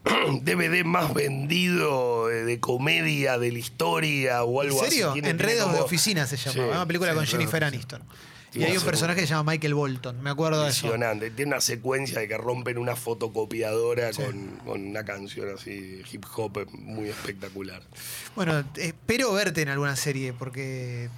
DVD 0.43 0.83
más 0.83 1.13
vendido 1.13 2.29
eh, 2.31 2.43
de 2.45 2.59
comedia 2.59 3.37
de 3.37 3.51
la 3.51 3.59
historia 3.59 4.43
o 4.43 4.61
¿En 4.63 4.69
algo 4.69 4.81
así. 4.81 4.91
serio? 4.91 5.13
Tiene- 5.13 5.27
tiene 5.33 5.41
Enredos 5.43 5.67
de 5.71 5.73
como- 5.77 5.85
oficina 5.85 6.27
se 6.27 6.37
llama. 6.37 6.53
Sí, 6.53 6.59
una 6.59 6.85
película 6.85 7.11
sí, 7.11 7.17
con 7.17 7.25
Jennifer 7.25 7.63
Aniston. 7.63 8.03
Y 8.53 8.63
hay 8.63 8.77
un 8.77 8.83
personaje 8.83 9.19
que 9.19 9.27
se 9.27 9.33
llama 9.33 9.51
Michael 9.51 9.73
Bolton. 9.73 10.21
Me 10.23 10.29
acuerdo 10.29 10.63
de 10.63 10.69
eso. 10.69 10.85
Impresionante. 10.87 11.29
Tiene 11.31 11.51
una 11.51 11.59
secuencia 11.59 12.21
de 12.21 12.29
que 12.29 12.37
rompen 12.37 12.77
una 12.77 12.95
fotocopiadora 12.95 14.13
Sí. 14.13 14.21
con, 14.21 14.47
con 14.63 14.87
una 14.87 15.03
canción 15.03 15.49
así, 15.53 16.01
hip 16.09 16.23
hop, 16.37 16.65
muy 16.71 17.09
espectacular. 17.09 17.81
Bueno, 18.33 18.63
espero 18.77 19.33
verte 19.33 19.61
en 19.61 19.67
alguna 19.69 19.97
serie 19.97 20.31
porque 20.31 21.09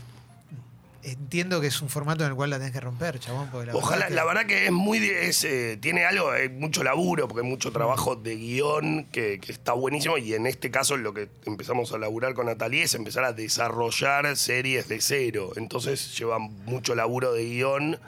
entiendo 1.12 1.60
que 1.62 1.68
es 1.68 1.82
un 1.82 1.90
formato 1.90 2.24
en 2.24 2.30
el 2.32 2.36
cual 2.36 2.50
la 2.50 2.58
tenés 2.58 2.74
que 2.74 2.80
romper, 2.80 3.20
chabón. 3.20 3.50
porque 3.52 3.68
la 3.68 3.76
Ojalá, 3.76 3.96
verdad 4.06 4.08
que- 4.10 4.14
la 4.16 4.26
verdad 4.26 4.46
que 4.46 4.66
es 4.66 4.72
muy. 4.72 4.98
es, 5.00 5.44
eh, 5.44 5.78
tiene 5.82 6.06
algo, 6.06 6.32
hay 6.32 6.50
mucho 6.50 6.84
laburo, 6.84 7.28
porque 7.28 7.46
hay 7.46 7.50
mucho 7.50 7.72
trabajo 7.72 8.16
de 8.16 8.36
guion 8.36 9.06
que, 9.12 9.40
que 9.40 9.52
está 9.52 9.74
buenísimo. 9.74 10.18
Y 10.18 10.34
en 10.34 10.46
este 10.48 10.70
caso, 10.72 10.98
lo 10.98 11.14
que 11.14 11.30
empezamos 11.46 11.92
a 11.94 11.98
laburar 11.98 12.34
con 12.34 12.46
Natalie 12.48 12.84
es 12.84 12.94
empezar 12.96 13.24
a 13.24 13.34
desarrollar 13.34 14.36
series 14.38 14.88
de 14.88 15.02
cero. 15.02 15.52
Entonces, 15.56 16.18
lleva 16.18 16.40
mucho 16.40 16.96
laburo 16.96 17.34
de 17.34 17.46
guion 17.46 18.00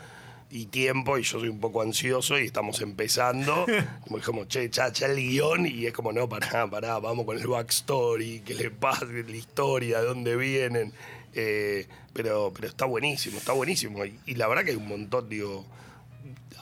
y 0.52 0.66
tiempo. 0.66 1.18
Y 1.18 1.24
yo 1.24 1.40
soy 1.40 1.50
un 1.50 1.60
poco 1.60 1.82
ansioso 1.82 2.38
y 2.40 2.46
estamos 2.46 2.82
empezando. 2.82 3.66
Como 4.06 4.18
dijimos, 4.18 4.48
che, 4.48 4.70
ya 4.70 4.92
el 5.06 5.16
guion. 5.16 5.66
Y 5.66 5.86
es 5.86 5.94
como, 5.94 6.12
no, 6.12 6.28
pará, 6.28 6.68
pará, 6.70 7.00
vamos 7.00 7.26
con 7.26 7.38
el 7.38 7.48
backstory, 7.48 8.42
qué 8.46 8.56
le 8.56 8.72
pasa, 8.72 9.06
la 9.06 9.36
historia, 9.36 10.00
de 10.02 10.06
dónde 10.08 10.36
vienen. 10.36 10.92
Eh, 11.34 11.88
pero, 12.14 12.52
pero 12.56 12.68
está 12.68 12.86
buenísimo, 12.86 13.38
está 13.38 13.54
buenísimo. 13.54 14.06
Y, 14.06 14.20
y 14.26 14.36
la 14.36 14.48
verdad 14.48 14.64
que 14.64 14.72
hay 14.72 14.78
un 14.78 14.88
montón, 14.88 15.30
digo, 15.30 15.66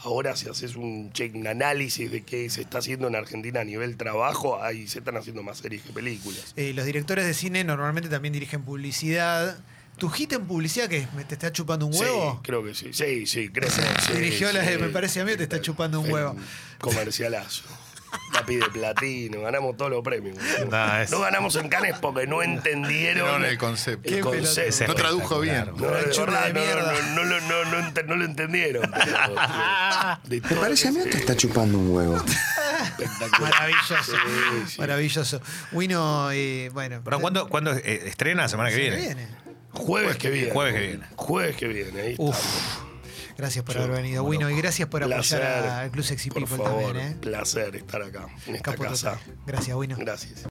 ahora 0.03 0.35
si 0.35 0.49
haces 0.49 0.75
un, 0.75 1.11
check, 1.11 1.35
un 1.35 1.47
análisis 1.47 2.11
de 2.11 2.23
qué 2.23 2.49
se 2.49 2.61
está 2.61 2.79
haciendo 2.79 3.07
en 3.07 3.15
Argentina 3.15 3.61
a 3.61 3.63
nivel 3.63 3.97
trabajo, 3.97 4.61
ahí 4.61 4.87
se 4.87 4.99
están 4.99 5.17
haciendo 5.17 5.43
más 5.43 5.59
series 5.59 5.81
que 5.81 5.91
películas. 5.91 6.53
Eh, 6.55 6.73
los 6.73 6.85
directores 6.85 7.25
de 7.25 7.33
cine 7.33 7.63
normalmente 7.63 8.09
también 8.09 8.33
dirigen 8.33 8.63
publicidad. 8.63 9.57
¿Tu 9.97 10.09
hit 10.09 10.33
en 10.33 10.45
publicidad 10.45 10.87
que 10.87 11.07
te 11.27 11.33
está 11.33 11.51
chupando 11.51 11.87
un 11.87 11.93
huevo? 11.95 12.33
Sí, 12.35 12.39
creo 12.43 12.63
que 12.63 12.75
sí. 12.75 12.89
Sí, 12.93 13.25
sí, 13.25 13.49
creo 13.49 13.67
que 13.67 14.01
sí. 14.01 14.13
Dirigió 14.13 14.51
la 14.53 14.61
de 14.61 14.75
sí. 14.75 14.81
Me 14.81 14.89
parece 14.89 15.21
a 15.21 15.25
mí 15.25 15.35
te 15.35 15.43
está 15.43 15.59
chupando 15.59 15.99
un 15.99 16.11
huevo. 16.11 16.35
Comercialazo. 16.79 17.63
Lápiz 18.47 18.59
de 18.65 18.71
platino, 18.71 19.41
ganamos 19.41 19.75
todos 19.75 19.91
los 19.91 20.01
premios. 20.03 20.37
Nah, 20.69 21.01
es- 21.01 21.11
No 21.11 21.19
ganamos 21.19 21.53
en 21.57 21.67
Cannes 21.67 21.95
porque 21.99 22.25
no 22.27 22.41
entendieron 22.41 23.41
No, 23.41 23.45
el 23.47 23.57
concepto. 23.57 24.07
el 24.07 24.21
concepto. 24.21 24.87
No 24.87 24.95
tradujo 24.95 25.41
bien. 25.41 25.65
No, 25.75 25.87
verdad, 25.87 26.45
de 26.47 26.53
no, 26.53 26.59
mierda. 26.61 26.93
no, 26.93 27.15
no, 27.15 27.23
lo- 27.25 27.41
no, 27.41 27.65
no 27.65 27.79
ente- 27.79 28.03
no 28.05 28.15
lo 28.15 28.23
entendieron. 28.23 28.89
pero, 28.89 29.35
de 30.23 30.39
¿Te 30.41 30.47
todo 30.47 30.61
parece 30.61 30.87
a 30.87 30.91
mí 30.93 30.99
te 31.11 31.17
está 31.17 31.35
chupando 31.35 31.77
un 31.77 31.91
huevo? 31.93 32.15
espectacular. 32.15 33.51
Maravilloso. 33.51 33.95
Sí, 34.05 34.63
sí. 34.69 34.79
Maravilloso. 34.79 35.41
Wino, 35.73 36.31
eh, 36.31 36.69
bueno. 36.73 37.01
Pero 37.03 37.19
¿cuándo, 37.19 37.49
¿cuándo 37.49 37.73
eh, 37.73 38.03
estrena? 38.05 38.43
¿La 38.43 38.47
semana 38.47 38.69
que 38.69 38.77
viene? 38.77 38.95
viene. 38.97 39.27
Jueves 39.73 40.15
que 40.15 40.29
viene. 40.29 40.51
Jueves 40.51 40.73
que 40.73 40.87
viene. 40.87 41.05
Jueves 41.17 41.55
que 41.57 41.67
viene, 41.67 42.01
ahí 42.01 42.15
Uf. 42.17 42.37
Gracias 43.37 43.63
por 43.63 43.75
Yo, 43.75 43.83
haber 43.83 43.97
venido, 43.97 44.23
como 44.23 44.29
Wino, 44.31 44.49
y 44.49 44.57
gracias 44.57 44.89
por 44.89 45.03
apoyar 45.03 45.41
al 45.43 45.91
Club 45.91 46.03
Sexy 46.03 46.29
por 46.29 46.43
People 46.43 46.57
favor, 46.57 46.83
también, 46.93 47.07
¿eh? 47.07 47.15
Placer 47.21 47.75
estar 47.75 48.01
acá, 48.01 48.27
en 48.47 48.55
esta 48.55 48.71
Capo 48.71 48.83
casa. 48.83 49.11
total. 49.19 49.35
Gracias, 49.45 49.77
Wino. 49.77 49.95
Gracias. 49.97 50.43